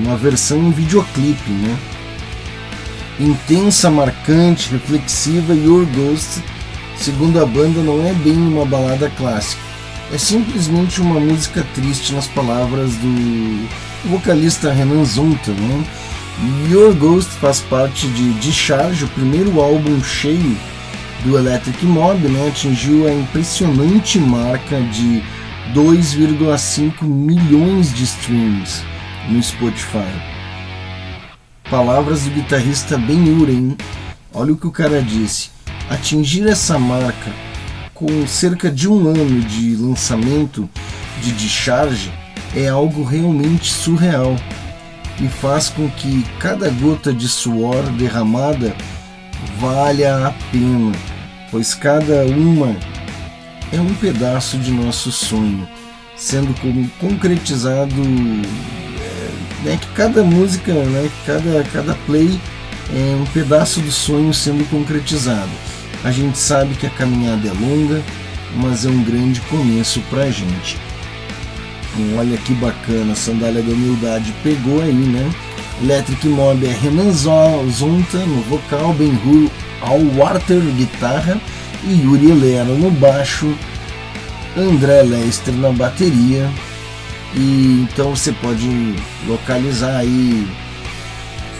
uma 0.03 0.17
versão 0.17 0.59
em 0.59 0.71
videoclipe, 0.71 1.51
né? 1.51 1.77
Intensa, 3.21 3.91
marcante, 3.91 4.71
reflexiva, 4.71 5.55
Your 5.55 5.85
Ghost, 5.95 6.43
segundo 6.97 7.43
a 7.43 7.45
banda, 7.45 7.83
não 7.83 8.07
é 8.07 8.13
bem 8.15 8.37
uma 8.37 8.65
balada 8.65 9.11
clássica 9.11 9.66
é 10.13 10.19
simplesmente 10.19 11.01
uma 11.01 11.19
música 11.19 11.67
triste 11.75 12.15
nas 12.15 12.29
palavras 12.29 12.95
do 12.97 13.69
vocalista 14.09 14.73
Renan 14.73 15.05
Zunta. 15.05 15.51
Né? 15.51 15.85
Your 16.71 16.95
Ghost 16.95 17.31
faz 17.33 17.61
parte 17.61 18.07
de 18.09 18.33
Discharge, 18.35 19.05
o 19.05 19.09
primeiro 19.09 19.61
álbum 19.61 20.03
cheio 20.03 20.57
do 21.25 21.37
Electric 21.37 21.85
Mob, 21.85 22.29
né? 22.29 22.49
atingiu 22.49 23.09
a 23.09 23.13
impressionante 23.13 24.19
marca 24.19 24.81
de 24.83 25.23
2,5 25.75 27.03
milhões 27.03 27.93
de 27.93 28.05
streams 28.05 28.85
no 29.29 29.43
Spotify. 29.43 30.07
Palavras 31.69 32.23
do 32.23 32.31
guitarrista 32.31 32.97
Ben 32.97 33.29
Uren, 33.41 33.77
olha 34.33 34.53
o 34.53 34.57
que 34.57 34.69
o 34.69 34.71
cara 34.71 35.03
disse. 35.03 35.51
Atingir 35.91 36.47
essa 36.47 36.79
marca 36.79 37.33
com 37.97 38.27
cerca 38.27 38.71
de 38.71 38.87
um 38.87 39.09
ano 39.09 39.41
de 39.41 39.75
lançamento 39.75 40.69
de 41.23 41.33
Discharge 41.33 42.13
é 42.55 42.69
algo 42.69 43.03
realmente 43.03 43.73
surreal 43.73 44.37
e 45.19 45.27
faz 45.29 45.71
com 45.71 45.89
que 45.89 46.23
cada 46.39 46.69
gota 46.69 47.11
de 47.11 47.27
suor 47.27 47.83
derramada 47.93 48.77
valha 49.59 50.27
a 50.27 50.31
pena, 50.53 50.93
pois 51.51 51.75
cada 51.75 52.27
uma 52.27 52.77
é 53.73 53.81
um 53.81 53.95
pedaço 53.95 54.59
de 54.59 54.71
nosso 54.71 55.11
sonho 55.11 55.67
sendo 56.15 56.55
concretizado 56.99 57.95
é, 57.95 59.65
né, 59.65 59.79
que 59.81 59.89
cada 59.95 60.23
música, 60.23 60.73
né, 60.73 61.11
cada, 61.25 61.65
cada 61.73 61.95
play 62.05 62.39
é 62.95 63.17
um 63.17 63.25
pedaço 63.33 63.81
do 63.81 63.91
sonho 63.91 64.35
sendo 64.35 64.69
concretizado. 64.69 65.76
A 66.05 66.11
gente 66.11 66.39
sabe 66.39 66.75
que 66.75 66.87
a 66.87 66.91
caminhada 66.91 67.49
é 67.49 67.53
longa, 67.53 68.03
mas 68.57 68.85
é 68.85 68.89
um 68.89 69.03
grande 69.03 69.41
começo 69.43 70.01
pra 70.09 70.31
gente. 70.31 70.79
Olha 72.17 72.37
que 72.39 72.53
bacana, 72.55 73.13
a 73.13 73.17
sandália 73.17 73.63
da 73.63 73.73
humildade 73.73 74.33
pegou 74.43 74.83
aí, 74.83 74.93
né? 74.93 75.31
Electric 75.83 76.27
Mob 76.29 76.67
é 76.67 76.73
Renan 76.73 77.13
Zonta 77.13 78.19
no 78.19 78.43
vocal, 78.43 78.93
Ben 78.95 79.19
Hur 79.25 79.51
ao 79.81 80.01
guitarra 80.77 81.41
e 81.85 82.03
Yuri 82.03 82.31
Helena 82.31 82.75
no 82.75 82.91
baixo, 82.91 83.55
André 84.57 85.03
Lester 85.03 85.55
na 85.55 85.71
bateria. 85.71 86.51
E 87.35 87.87
então 87.91 88.17
você 88.17 88.33
pode 88.33 88.95
localizar 89.27 89.97
aí 89.99 90.47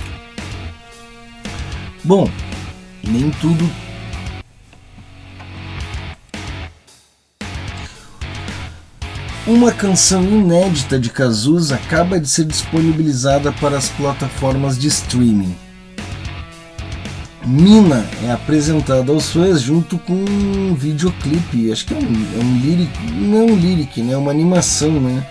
Bom, 2.03 2.30
nem 3.03 3.30
tudo 3.41 3.70
Uma 9.48 9.72
canção 9.72 10.24
inédita 10.24 11.00
de 11.00 11.12
Cazuza 11.12 11.76
acaba 11.76 12.20
de 12.20 12.28
ser 12.28 12.46
disponibilizada 12.46 13.52
para 13.52 13.78
as 13.78 13.89
plataformas 13.89 14.76
de 14.76 14.88
streaming. 14.88 15.56
Mina 17.46 18.04
é 18.24 18.32
apresentada 18.32 19.12
aos 19.12 19.30
fãs 19.30 19.62
junto 19.62 20.00
com 20.00 20.14
um 20.14 20.74
videoclipe, 20.74 21.72
acho 21.72 21.86
que 21.86 21.93
é 21.93 21.98
um, 21.98 22.02
é 22.02 22.43
um 22.43 22.58
lyric, 22.58 23.12
não 23.12 23.38
é 23.38 23.52
um 23.52 23.56
lyric, 23.56 24.02
né? 24.02 24.14
é 24.14 24.18
uma 24.18 24.32
animação, 24.32 25.00
né? 25.00 25.24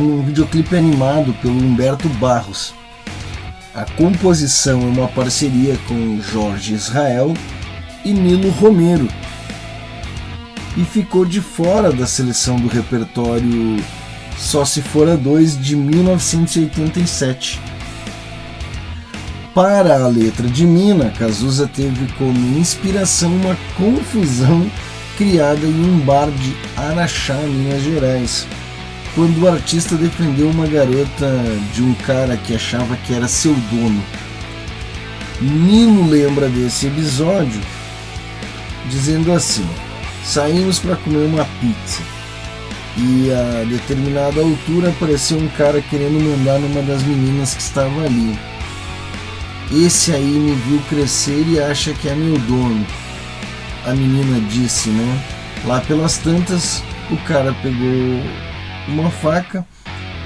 Um 0.00 0.22
videoclipe 0.22 0.74
animado 0.74 1.34
pelo 1.42 1.58
Humberto 1.58 2.08
Barros. 2.08 2.72
A 3.74 3.84
composição 3.84 4.80
é 4.80 4.86
uma 4.86 5.08
parceria 5.08 5.78
com 5.86 6.18
Jorge 6.22 6.72
Israel 6.72 7.34
e 8.02 8.14
Nilo 8.14 8.48
Romero, 8.48 9.06
e 10.76 10.84
ficou 10.84 11.24
de 11.24 11.40
fora 11.40 11.90
da 11.92 12.06
seleção 12.06 12.56
do 12.56 12.68
repertório 12.68 13.82
Só 14.36 14.64
Se 14.64 14.82
Fora 14.82 15.16
Dois 15.16 15.58
de 15.60 15.74
1987. 15.74 17.60
Para 19.54 20.04
a 20.04 20.06
letra 20.06 20.46
de 20.46 20.64
Mina, 20.64 21.10
Cazuza 21.18 21.66
teve 21.66 22.06
como 22.16 22.58
inspiração 22.58 23.34
uma 23.34 23.56
confusão 23.76 24.70
criada 25.16 25.66
em 25.66 25.84
um 25.84 25.98
bar 25.98 26.30
de 26.30 26.56
Araxá, 26.76 27.34
Minas 27.34 27.82
Gerais, 27.82 28.46
quando 29.16 29.42
o 29.42 29.48
artista 29.48 29.96
defendeu 29.96 30.48
uma 30.48 30.66
garota 30.68 31.28
de 31.74 31.82
um 31.82 31.92
cara 31.94 32.36
que 32.36 32.54
achava 32.54 32.96
que 32.98 33.12
era 33.12 33.26
seu 33.26 33.52
dono. 33.52 34.00
Nino 35.40 36.08
lembra 36.08 36.48
desse 36.48 36.86
episódio 36.86 37.60
dizendo 38.88 39.32
assim: 39.32 39.66
Saímos 40.28 40.78
para 40.78 40.94
comer 40.96 41.24
uma 41.24 41.46
pizza. 41.58 42.02
E 42.98 43.32
a 43.32 43.64
determinada 43.64 44.42
altura 44.42 44.90
apareceu 44.90 45.38
um 45.38 45.48
cara 45.48 45.80
querendo 45.80 46.22
mandar 46.22 46.58
numa 46.58 46.82
das 46.82 47.02
meninas 47.02 47.54
que 47.54 47.62
estava 47.62 48.04
ali. 48.04 48.38
Esse 49.72 50.12
aí 50.12 50.26
me 50.26 50.54
viu 50.54 50.82
crescer 50.90 51.46
e 51.48 51.58
acha 51.58 51.94
que 51.94 52.10
é 52.10 52.14
meu 52.14 52.36
dono. 52.40 52.86
A 53.86 53.94
menina 53.94 54.38
disse, 54.50 54.90
né? 54.90 55.24
Lá 55.64 55.80
pelas 55.80 56.18
tantas, 56.18 56.84
o 57.10 57.16
cara 57.26 57.54
pegou 57.62 58.22
uma 58.86 59.10
faca, 59.10 59.66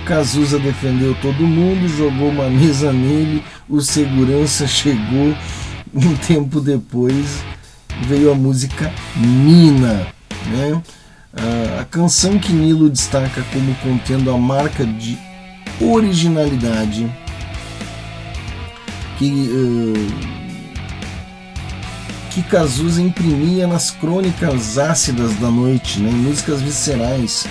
Cazuza 0.04 0.58
defendeu 0.58 1.16
todo 1.22 1.46
mundo, 1.46 1.86
jogou 1.96 2.30
uma 2.30 2.50
mesa 2.50 2.92
nele, 2.92 3.40
o 3.68 3.80
segurança 3.80 4.66
chegou 4.66 5.32
um 5.94 6.16
tempo 6.16 6.60
depois 6.60 7.51
veio 8.02 8.30
a 8.32 8.34
música 8.34 8.92
Mina. 9.16 10.06
Né? 10.46 10.82
a 11.80 11.84
canção 11.84 12.38
que 12.38 12.52
Nilo 12.52 12.90
destaca 12.90 13.42
como 13.52 13.74
contendo 13.76 14.30
a 14.30 14.36
marca 14.36 14.84
de 14.84 15.18
originalidade 15.80 17.10
que, 19.18 19.30
uh, 19.30 20.12
que 22.30 22.42
Cazuza 22.42 23.00
imprimia 23.00 23.66
nas 23.66 23.90
crônicas 23.90 24.78
ácidas 24.78 25.34
da 25.36 25.50
noite, 25.50 26.00
né? 26.00 26.10
músicas 26.10 26.60
viscerais, 26.60 27.46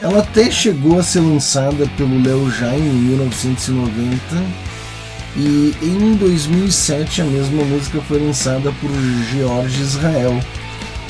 Ela 0.00 0.20
até 0.20 0.50
chegou 0.50 0.98
a 0.98 1.02
ser 1.02 1.20
lançada 1.20 1.86
pelo 1.96 2.22
Léo 2.22 2.50
Jaime 2.50 2.88
em 2.88 3.02
1990 3.10 4.69
e 5.36 5.74
em 5.82 6.14
2007 6.16 7.22
a 7.22 7.24
mesma 7.24 7.64
música 7.64 8.00
foi 8.00 8.18
lançada 8.18 8.72
por 8.80 8.90
George 9.32 9.80
Israel, 9.80 10.34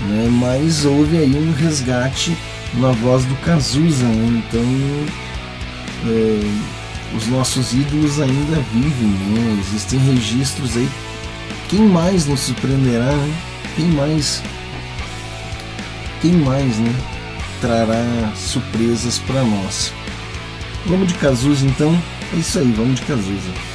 né? 0.02 0.28
mas 0.30 0.84
houve 0.84 1.16
aí 1.16 1.34
um 1.34 1.52
resgate 1.52 2.36
na 2.74 2.92
voz 2.92 3.24
do 3.24 3.34
Cazuza, 3.36 4.04
né? 4.04 4.42
então 4.46 4.62
é, 6.06 7.16
os 7.16 7.26
nossos 7.28 7.72
ídolos 7.72 8.20
ainda 8.20 8.60
vivem, 8.72 9.08
né? 9.08 9.58
existem 9.60 9.98
registros 9.98 10.76
aí. 10.76 10.88
Quem 11.68 11.80
mais 11.80 12.26
nos 12.26 12.40
surpreenderá? 12.40 13.12
Né? 13.12 13.34
Quem 13.76 13.86
mais? 13.86 14.42
Quem 16.20 16.32
mais, 16.32 16.76
né? 16.78 16.94
Trará 17.60 18.32
surpresas 18.36 19.18
para 19.18 19.42
nós. 19.42 19.92
Vamos 20.86 21.08
de 21.08 21.14
Cazuza 21.14 21.64
então? 21.64 21.96
É 22.34 22.36
isso 22.36 22.58
aí, 22.58 22.70
vamos 22.72 23.00
de 23.00 23.06
Cazuza. 23.06 23.69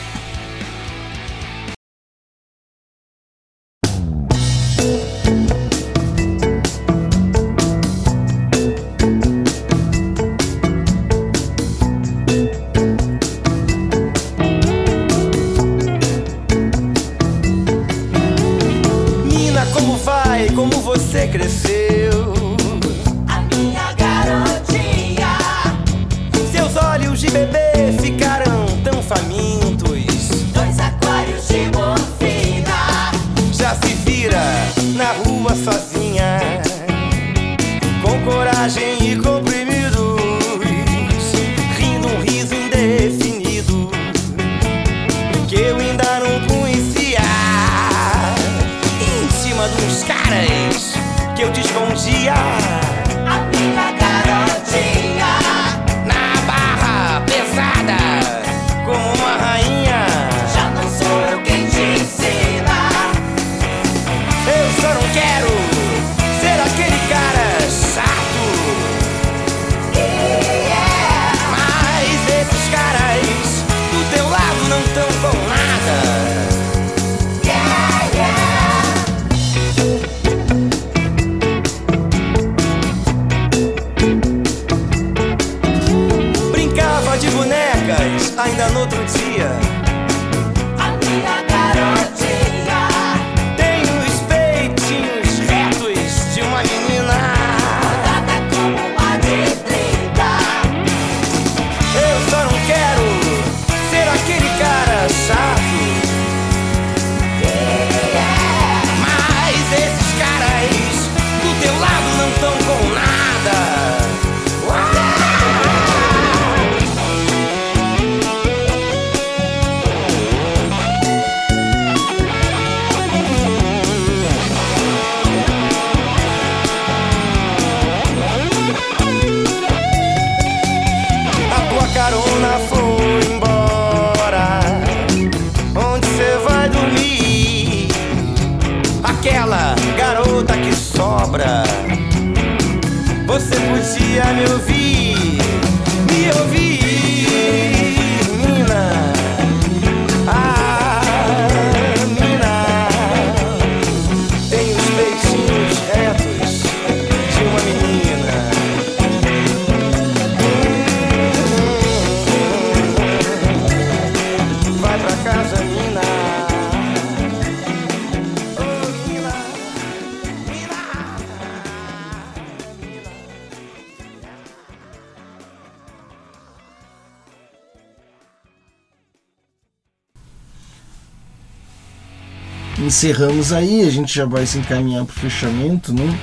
Encerramos 183.05 183.53
aí, 183.53 183.83
a 183.83 183.91
gente 183.91 184.15
já 184.15 184.25
vai 184.25 184.47
se 184.47 184.57
encaminhar 184.57 185.05
para 185.05 185.13
o 185.13 185.19
fechamento, 185.19 185.93
né? 185.93 186.17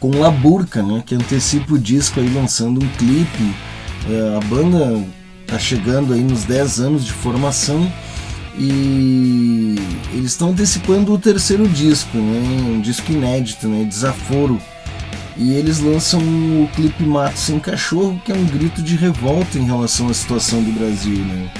Com 0.00 0.08
Laburca, 0.18 0.82
né? 0.82 1.02
Que 1.04 1.14
antecipa 1.14 1.74
o 1.74 1.78
disco 1.78 2.18
aí 2.18 2.32
lançando 2.32 2.82
um 2.82 2.88
clipe. 2.96 3.54
É, 4.08 4.38
a 4.38 4.40
banda 4.46 5.04
tá 5.46 5.58
chegando 5.58 6.14
aí 6.14 6.22
nos 6.22 6.44
10 6.44 6.80
anos 6.80 7.04
de 7.04 7.12
formação 7.12 7.92
e 8.58 9.76
eles 10.14 10.30
estão 10.30 10.48
antecipando 10.48 11.12
o 11.12 11.18
terceiro 11.18 11.68
disco, 11.68 12.16
né? 12.16 12.72
Um 12.76 12.80
disco 12.80 13.12
inédito, 13.12 13.68
né? 13.68 13.84
Desaforo. 13.84 14.58
E 15.36 15.52
eles 15.52 15.78
lançam 15.80 16.20
o 16.20 16.70
clipe 16.74 17.02
Mato 17.02 17.38
Sem 17.38 17.58
Cachorro, 17.58 18.18
que 18.24 18.32
é 18.32 18.34
um 18.34 18.46
grito 18.46 18.80
de 18.80 18.96
revolta 18.96 19.58
em 19.58 19.66
relação 19.66 20.08
à 20.08 20.14
situação 20.14 20.62
do 20.62 20.72
Brasil, 20.72 21.18
né? 21.18 21.50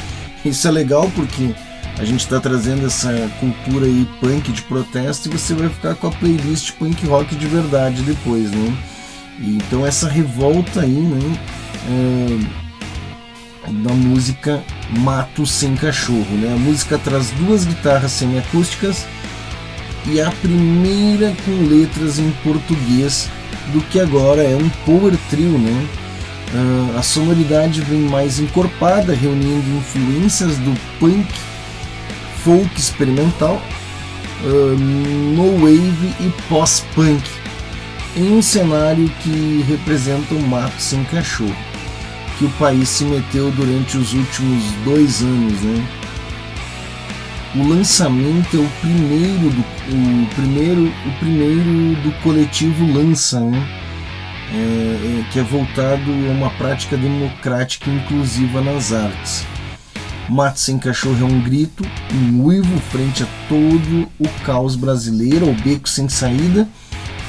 Isso 0.43 0.67
é 0.67 0.71
legal 0.71 1.11
porque 1.15 1.55
a 2.01 2.05
gente 2.05 2.21
está 2.21 2.41
trazendo 2.41 2.87
essa 2.87 3.13
cultura 3.39 3.85
aí 3.85 4.09
punk 4.21 4.51
de 4.51 4.63
protesto 4.63 5.29
e 5.29 5.33
você 5.33 5.53
vai 5.53 5.69
ficar 5.69 5.95
com 5.95 6.07
a 6.07 6.11
playlist 6.11 6.73
punk 6.73 7.07
rock 7.07 7.37
de 7.37 7.47
verdade 7.47 8.03
depois, 8.03 8.51
né? 8.51 8.75
E, 9.39 9.57
então 9.57 9.87
essa 9.87 10.09
revolta 10.09 10.81
aí, 10.81 10.89
né? 10.89 11.39
É, 11.91 12.61
da 13.71 13.93
música 13.93 14.65
Mato 14.99 15.45
Sem 15.45 15.77
Cachorro, 15.77 16.37
né? 16.39 16.55
A 16.55 16.59
música 16.59 16.97
traz 16.97 17.31
duas 17.33 17.67
guitarras 17.67 18.13
semiacústicas 18.13 19.07
e 20.07 20.23
a 20.23 20.31
primeira 20.31 21.35
com 21.45 21.69
letras 21.69 22.19
em 22.19 22.31
português 22.43 23.29
do 23.75 23.81
que 23.83 24.01
agora 24.01 24.43
é 24.43 24.57
um 24.57 24.71
power 24.87 25.15
trio, 25.29 25.59
né? 25.59 25.87
Uh, 26.55 26.99
a 26.99 27.03
sonoridade 27.03 27.83
vem 27.83 28.01
mais 28.01 28.41
encorpada, 28.41 29.15
reunindo 29.15 29.77
influências 29.77 30.57
do 30.57 30.75
punk 30.99 31.29
folk 32.45 32.69
experimental, 32.79 33.61
uh, 34.45 34.77
no 34.79 35.59
wave 35.59 36.15
e 36.21 36.33
pós-punk, 36.49 37.23
em 38.17 38.33
um 38.33 38.43
cenário 38.43 39.09
que 39.23 39.65
representa 39.69 40.35
o 40.35 40.43
mato 40.43 40.81
sem 40.81 41.05
cachorro, 41.05 41.55
que 42.39 42.45
o 42.45 42.51
país 42.51 42.89
se 42.89 43.05
meteu 43.05 43.51
durante 43.53 43.97
os 43.97 44.13
últimos 44.15 44.65
dois 44.85 45.23
anos. 45.23 45.61
Né? 45.61 45.89
O 47.55 47.69
lançamento 47.69 48.57
é 48.57 48.61
o 48.61 48.69
primeiro 48.81 49.51
do, 49.51 49.61
o 49.61 50.27
primeiro, 50.35 50.87
o 50.87 51.19
primeiro 51.19 51.97
do 52.03 52.13
coletivo 52.23 52.93
Lança, 52.93 53.41
né? 53.41 53.81
é, 54.53 55.25
que 55.33 55.39
é 55.39 55.43
voltado 55.43 56.11
a 56.11 56.33
uma 56.33 56.51
prática 56.51 56.97
democrática 56.97 57.89
e 57.89 57.95
inclusiva 57.95 58.61
nas 58.61 58.93
artes. 58.93 59.47
Mato 60.31 60.61
Sem 60.61 60.79
Cachorro 60.79 61.19
é 61.23 61.25
um 61.25 61.43
grito, 61.43 61.85
um 62.15 62.45
uivo 62.45 62.81
frente 62.93 63.25
a 63.25 63.27
todo 63.49 64.09
o 64.17 64.29
caos 64.45 64.77
brasileiro, 64.77 65.49
ao 65.49 65.55
beco 65.55 65.89
sem 65.89 66.09
saída, 66.09 66.69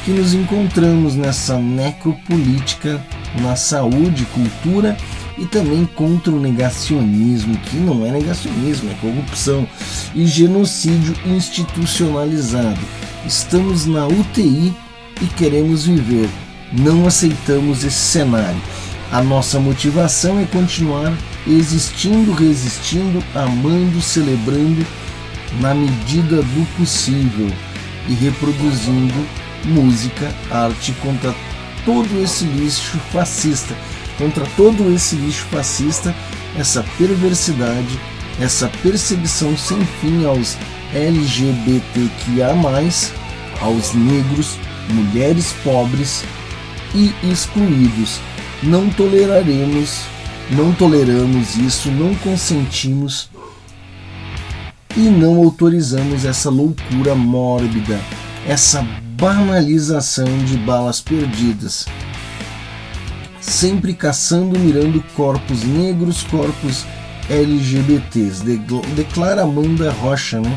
que 0.06 0.12
nos 0.12 0.36
encontramos 0.36 1.16
nessa 1.16 1.58
necropolítica 1.58 3.04
na 3.42 3.56
saúde, 3.56 4.26
cultura 4.26 4.96
e 5.36 5.48
também 5.48 5.84
contra 5.84 6.32
o 6.32 6.40
negacionismo, 6.40 7.58
que 7.58 7.78
não 7.78 8.06
é 8.06 8.12
negacionismo, 8.12 8.92
é 8.92 8.94
corrupção 9.02 9.68
e 10.14 10.28
genocídio 10.28 11.16
institucionalizado. 11.26 12.80
Estamos 13.26 13.88
na 13.88 14.06
UTI 14.06 14.76
e 15.20 15.26
queremos 15.26 15.88
viver. 15.88 16.30
Não 16.72 17.08
aceitamos 17.08 17.84
esse 17.84 17.98
cenário. 17.98 18.62
A 19.12 19.22
nossa 19.22 19.60
motivação 19.60 20.40
é 20.40 20.46
continuar 20.46 21.14
existindo, 21.46 22.32
resistindo, 22.32 23.22
amando, 23.36 24.02
celebrando 24.02 24.88
na 25.60 25.74
medida 25.74 26.38
do 26.38 26.78
possível 26.78 27.52
e 28.08 28.14
reproduzindo 28.14 29.28
música, 29.66 30.34
arte 30.50 30.94
contra 31.02 31.36
todo 31.84 32.24
esse 32.24 32.46
lixo 32.46 32.98
fascista, 33.12 33.76
contra 34.18 34.46
todo 34.56 34.90
esse 34.96 35.18
lixo 35.18 35.44
fascista, 35.52 36.16
essa 36.58 36.82
perversidade, 36.98 38.00
essa 38.40 38.70
perseguição 38.82 39.58
sem 39.58 39.86
fim 40.00 40.26
aos 40.26 40.58
LGBTQIA, 40.94 42.56
aos 43.60 43.94
negros, 43.94 44.58
mulheres 44.90 45.54
pobres 45.64 46.24
e 46.96 47.14
excluídos. 47.30 48.22
Não 48.64 48.90
toleraremos, 48.90 50.02
não 50.52 50.72
toleramos 50.74 51.56
isso, 51.56 51.90
não 51.90 52.14
consentimos 52.16 53.30
e 54.96 55.00
não 55.00 55.38
autorizamos 55.38 56.26
essa 56.26 56.50
loucura 56.50 57.16
mórbida, 57.16 58.00
essa 58.48 58.86
banalização 59.20 60.28
de 60.46 60.58
balas 60.58 61.00
perdidas. 61.02 61.88
Sempre 63.40 63.94
caçando, 63.94 64.60
mirando 64.60 65.04
corpos 65.16 65.64
negros, 65.64 66.24
corpos 66.24 66.86
LGBTs. 67.30 68.44
Declara 68.96 69.44
Amanda 69.44 69.92
Rocha, 69.92 70.40
né? 70.40 70.56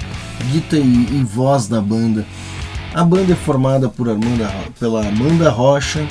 Guita 0.51 0.77
e, 0.77 0.81
e 0.81 1.25
voz 1.25 1.69
da 1.69 1.81
banda. 1.81 2.27
A 2.93 3.03
banda 3.03 3.33
é 3.33 3.37
formada 3.37 3.89
por 3.89 4.09
Amanda, 4.09 4.53
pela 4.79 5.07
Amanda 5.07 5.51
Rocha, 5.51 6.07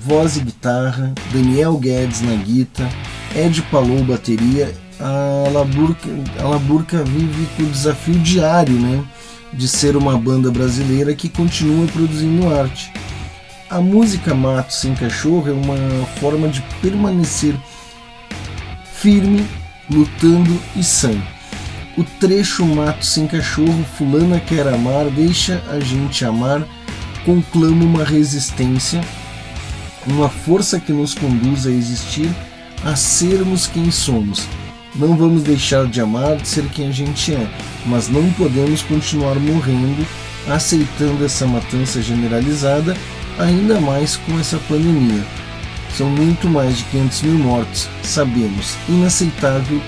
voz 0.00 0.36
e 0.36 0.40
guitarra, 0.40 1.14
Daniel 1.32 1.76
Guedes 1.78 2.22
na 2.22 2.34
guitarra, 2.34 2.90
Ed 3.34 3.62
Palou 3.70 4.02
bateria. 4.04 4.74
A 4.98 5.48
Laburca, 5.50 6.08
a 6.38 6.44
Laburca 6.46 7.02
vive 7.02 7.46
com 7.56 7.62
o 7.62 7.70
desafio 7.70 8.18
diário, 8.18 8.74
né? 8.74 9.02
de 9.52 9.66
ser 9.66 9.96
uma 9.96 10.16
banda 10.16 10.50
brasileira 10.50 11.14
que 11.14 11.28
continua 11.28 11.86
produzindo 11.88 12.52
arte. 12.54 12.92
A 13.68 13.80
música 13.80 14.34
Mato 14.34 14.72
Sem 14.72 14.94
Cachorro 14.94 15.48
é 15.48 15.52
uma 15.52 16.06
forma 16.20 16.48
de 16.48 16.62
permanecer 16.82 17.54
firme, 18.94 19.46
lutando 19.90 20.58
e 20.76 20.82
sã. 20.82 21.12
O 21.96 22.04
trecho 22.04 22.64
Mato 22.64 23.04
Sem 23.04 23.26
Cachorro, 23.26 23.84
Fulana 23.96 24.40
Quer 24.40 24.66
Amar, 24.68 25.06
Deixa 25.06 25.62
a 25.68 25.80
Gente 25.80 26.24
Amar, 26.24 26.66
conclama 27.24 27.84
uma 27.84 28.04
resistência, 28.04 29.00
uma 30.06 30.28
força 30.28 30.80
que 30.80 30.92
nos 30.92 31.14
conduz 31.14 31.66
a 31.66 31.70
existir, 31.70 32.30
a 32.84 32.96
sermos 32.96 33.66
quem 33.66 33.90
somos 33.90 34.46
não 34.94 35.16
vamos 35.16 35.42
deixar 35.42 35.86
de 35.86 36.00
amar, 36.00 36.36
de 36.36 36.48
ser 36.48 36.66
quem 36.70 36.88
a 36.88 36.92
gente 36.92 37.32
é, 37.32 37.48
mas 37.86 38.08
não 38.08 38.30
podemos 38.32 38.82
continuar 38.82 39.36
morrendo, 39.36 40.06
aceitando 40.48 41.24
essa 41.24 41.46
matança 41.46 42.02
generalizada, 42.02 42.96
ainda 43.38 43.80
mais 43.80 44.16
com 44.16 44.38
essa 44.38 44.58
pandemia. 44.68 45.24
São 45.96 46.08
muito 46.08 46.48
mais 46.48 46.78
de 46.78 46.84
500 46.84 47.22
mil 47.22 47.38
mortos, 47.38 47.88
sabemos. 48.02 48.76
Inaceitável 48.88 49.80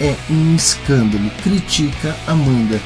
é 0.00 0.14
um 0.30 0.54
escândalo. 0.54 1.30
Critica 1.42 2.14
Amanda. 2.26 2.80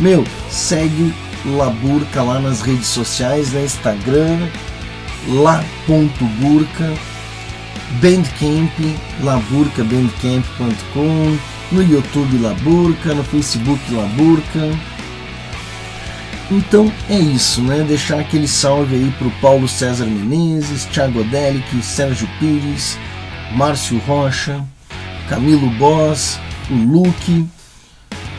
Meu, 0.00 0.24
segue 0.50 1.12
Laburca 1.44 2.22
lá 2.22 2.40
nas 2.40 2.60
redes 2.62 2.86
sociais, 2.86 3.52
né? 3.52 3.64
Instagram, 3.64 4.48
lá.burca 5.28 6.92
Bandcamp, 8.00 8.72
Laburca, 9.20 9.84
bandcamp.com, 9.84 11.38
no 11.70 11.82
YouTube 11.82 12.38
Laburca, 12.38 13.14
no 13.14 13.22
Facebook 13.24 13.80
Laburca. 13.92 14.70
Então 16.50 16.90
é 17.08 17.18
isso, 17.18 17.62
né? 17.62 17.84
Deixar 17.86 18.20
aquele 18.20 18.48
salve 18.48 18.94
aí 18.94 19.14
pro 19.18 19.30
Paulo 19.42 19.68
César 19.68 20.06
Menezes, 20.06 20.84
Thiago 20.86 21.20
Adelic, 21.20 21.82
Sérgio 21.82 22.28
Pires, 22.38 22.98
Márcio 23.54 23.98
Rocha, 23.98 24.64
Camilo 25.28 25.70
Boss, 25.70 26.38
o 26.70 26.74
Luke, 26.74 27.46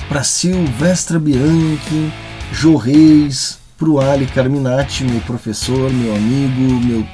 para 0.10 0.24
Silvestra 0.24 1.20
Bianchi, 1.20 2.12
Jô 2.52 2.76
Reis, 2.76 3.60
pro 3.78 4.00
Ali 4.00 4.26
Carminati, 4.26 5.04
meu 5.04 5.22
professor, 5.22 5.92
meu 5.92 6.16
amigo, 6.16 6.86
meu 6.86 7.08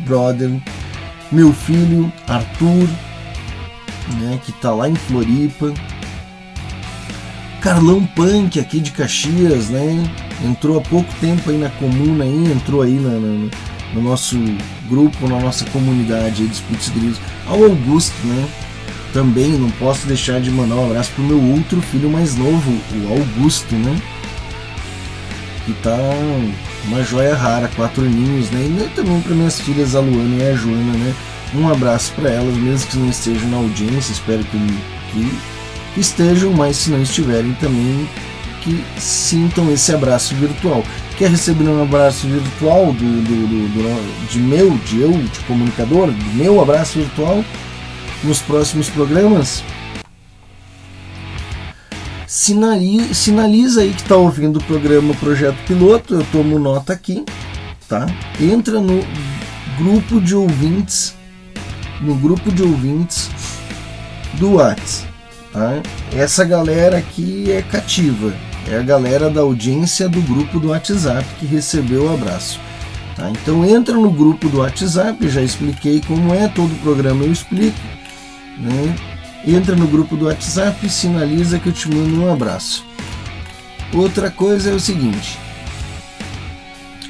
brother, 0.00 0.50
meu 1.30 1.52
filho 1.52 2.12
Arthur, 2.26 2.88
né, 4.20 4.38
que 4.44 4.50
está 4.50 4.72
lá 4.72 4.88
em 4.88 4.94
Floripa, 4.94 5.72
Carlão 7.60 8.06
Punk 8.06 8.58
aqui 8.58 8.80
de 8.80 8.90
Caxias, 8.90 9.68
né? 9.68 10.02
Entrou 10.42 10.78
há 10.78 10.80
pouco 10.80 11.12
tempo 11.20 11.50
aí 11.50 11.58
na 11.58 11.68
comuna 11.68 12.24
aí, 12.24 12.50
entrou 12.50 12.80
aí 12.80 12.94
na, 12.94 13.10
na, 13.10 13.50
no 13.92 14.02
nosso 14.02 14.38
grupo, 14.88 15.28
na 15.28 15.38
nossa 15.38 15.66
comunidade 15.66 16.42
aí 16.42 16.48
dos 16.48 16.60
Putz 16.60 16.88
Grilos. 16.88 17.20
Ao 17.46 17.62
Augusto, 17.62 18.16
né? 18.26 18.48
Também 19.12 19.50
não 19.50 19.70
posso 19.72 20.06
deixar 20.06 20.40
de 20.40 20.50
mandar 20.50 20.76
um 20.76 20.86
abraço 20.86 21.12
pro 21.12 21.22
meu 21.22 21.38
outro 21.54 21.82
filho 21.82 22.08
mais 22.08 22.34
novo, 22.34 22.70
o 22.70 23.12
Augusto, 23.12 23.74
né? 23.74 24.00
Que 25.70 25.82
tá 25.82 25.96
uma 26.86 27.00
joia 27.04 27.36
rara, 27.36 27.70
quatro 27.76 28.02
aninhos, 28.02 28.50
né? 28.50 28.60
E 28.60 28.88
também 28.96 29.20
para 29.20 29.34
minhas 29.34 29.60
filhas, 29.60 29.94
a 29.94 30.00
Luana 30.00 30.42
e 30.42 30.48
a 30.48 30.54
Joana, 30.56 30.92
né? 30.94 31.14
Um 31.54 31.68
abraço 31.68 32.12
para 32.16 32.28
elas, 32.28 32.56
mesmo 32.56 32.90
que 32.90 32.98
não 32.98 33.08
estejam 33.08 33.48
na 33.48 33.58
audiência, 33.58 34.12
espero 34.12 34.42
que, 34.42 34.58
que, 35.12 35.38
que 35.94 36.00
estejam, 36.00 36.52
mas 36.52 36.76
se 36.76 36.90
não 36.90 37.00
estiverem 37.00 37.52
também, 37.60 38.08
que 38.62 38.84
sintam 38.98 39.70
esse 39.72 39.94
abraço 39.94 40.34
virtual. 40.34 40.82
Quer 41.16 41.30
receber 41.30 41.68
um 41.68 41.82
abraço 41.82 42.26
virtual 42.26 42.86
do, 42.86 43.22
do, 43.22 43.46
do, 43.46 43.68
do, 43.68 44.28
de 44.28 44.38
meu, 44.40 44.70
de 44.78 45.02
eu, 45.02 45.12
de 45.12 45.38
comunicador, 45.46 46.10
do 46.10 46.34
meu 46.34 46.60
abraço 46.60 46.98
virtual 46.98 47.44
nos 48.24 48.40
próximos 48.40 48.88
programas? 48.88 49.62
Sinaliza, 52.30 53.12
sinaliza 53.12 53.80
aí 53.80 53.92
que 53.92 54.02
está 54.02 54.14
ouvindo 54.14 54.60
o 54.60 54.64
programa 54.64 55.12
Projeto 55.14 55.56
Piloto, 55.66 56.14
eu 56.14 56.24
tomo 56.30 56.60
nota 56.60 56.92
aqui, 56.92 57.24
tá? 57.88 58.06
Entra 58.40 58.80
no 58.80 59.00
grupo 59.76 60.20
de 60.20 60.36
ouvintes, 60.36 61.12
no 62.00 62.14
grupo 62.14 62.52
de 62.52 62.62
ouvintes 62.62 63.28
do 64.34 64.54
Whats, 64.54 65.04
tá? 65.52 65.82
Essa 66.14 66.44
galera 66.44 66.98
aqui 66.98 67.50
é 67.50 67.62
cativa, 67.62 68.32
é 68.70 68.76
a 68.76 68.82
galera 68.82 69.28
da 69.28 69.40
audiência 69.40 70.08
do 70.08 70.22
grupo 70.22 70.60
do 70.60 70.68
WhatsApp 70.68 71.26
que 71.40 71.46
recebeu 71.46 72.04
o 72.04 72.14
abraço. 72.14 72.60
Tá? 73.16 73.28
Então 73.28 73.64
entra 73.64 73.94
no 73.94 74.10
grupo 74.12 74.48
do 74.48 74.58
WhatsApp, 74.58 75.28
já 75.28 75.42
expliquei 75.42 76.00
como 76.06 76.32
é, 76.32 76.46
todo 76.46 76.72
o 76.72 76.78
programa 76.78 77.24
eu 77.24 77.32
explico. 77.32 77.76
Né? 78.56 78.94
Entra 79.46 79.74
no 79.74 79.86
grupo 79.86 80.16
do 80.16 80.26
WhatsApp 80.26 80.86
e 80.86 80.90
sinaliza 80.90 81.58
que 81.58 81.68
eu 81.68 81.72
te 81.72 81.88
mando 81.88 82.22
um 82.22 82.32
abraço. 82.32 82.84
Outra 83.92 84.30
coisa 84.30 84.70
é 84.70 84.72
o 84.72 84.80
seguinte: 84.80 85.38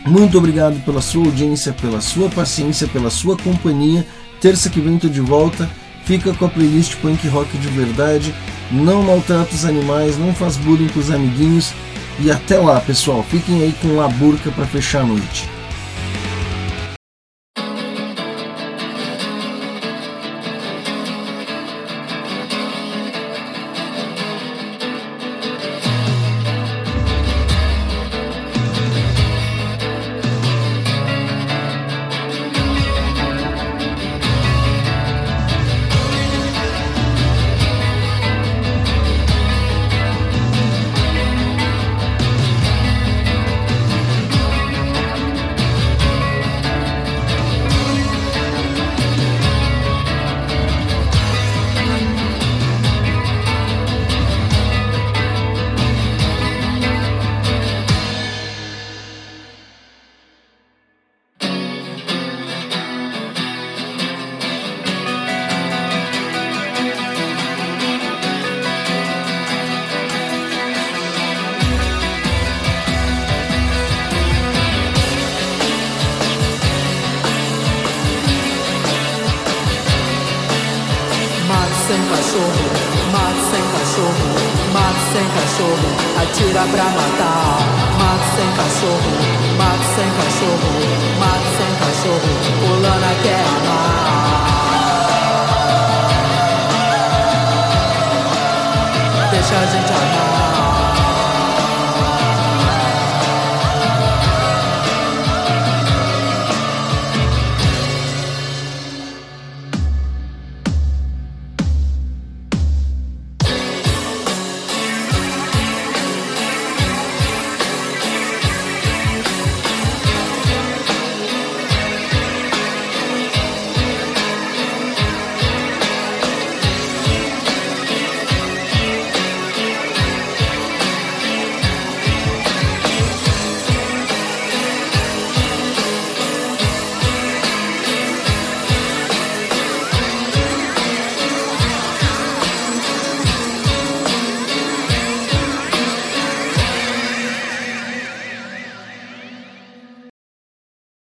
muito 0.06 0.38
obrigado 0.38 0.82
pela 0.84 1.00
sua 1.00 1.26
audiência, 1.26 1.72
pela 1.72 2.00
sua 2.00 2.28
paciência, 2.30 2.88
pela 2.88 3.10
sua 3.10 3.36
companhia. 3.36 4.06
Terça 4.40 4.70
que 4.70 4.80
vem 4.80 4.98
tô 4.98 5.08
de 5.08 5.20
volta. 5.20 5.68
Fica 6.04 6.32
com 6.32 6.46
a 6.46 6.48
playlist 6.48 6.96
punk 6.96 7.28
rock 7.28 7.56
de 7.58 7.68
verdade. 7.68 8.34
Não 8.70 9.02
maltrata 9.02 9.54
os 9.54 9.64
animais, 9.64 10.16
não 10.16 10.34
faz 10.34 10.56
bullying 10.56 10.88
com 10.88 11.00
os 11.00 11.10
amiguinhos. 11.10 11.72
E 12.18 12.30
até 12.30 12.58
lá, 12.58 12.80
pessoal. 12.80 13.22
Fiquem 13.22 13.62
aí 13.62 13.74
com 13.80 14.00
a 14.00 14.08
burca 14.08 14.50
para 14.50 14.66
fechar 14.66 15.02
a 15.02 15.06
noite. 15.06 15.48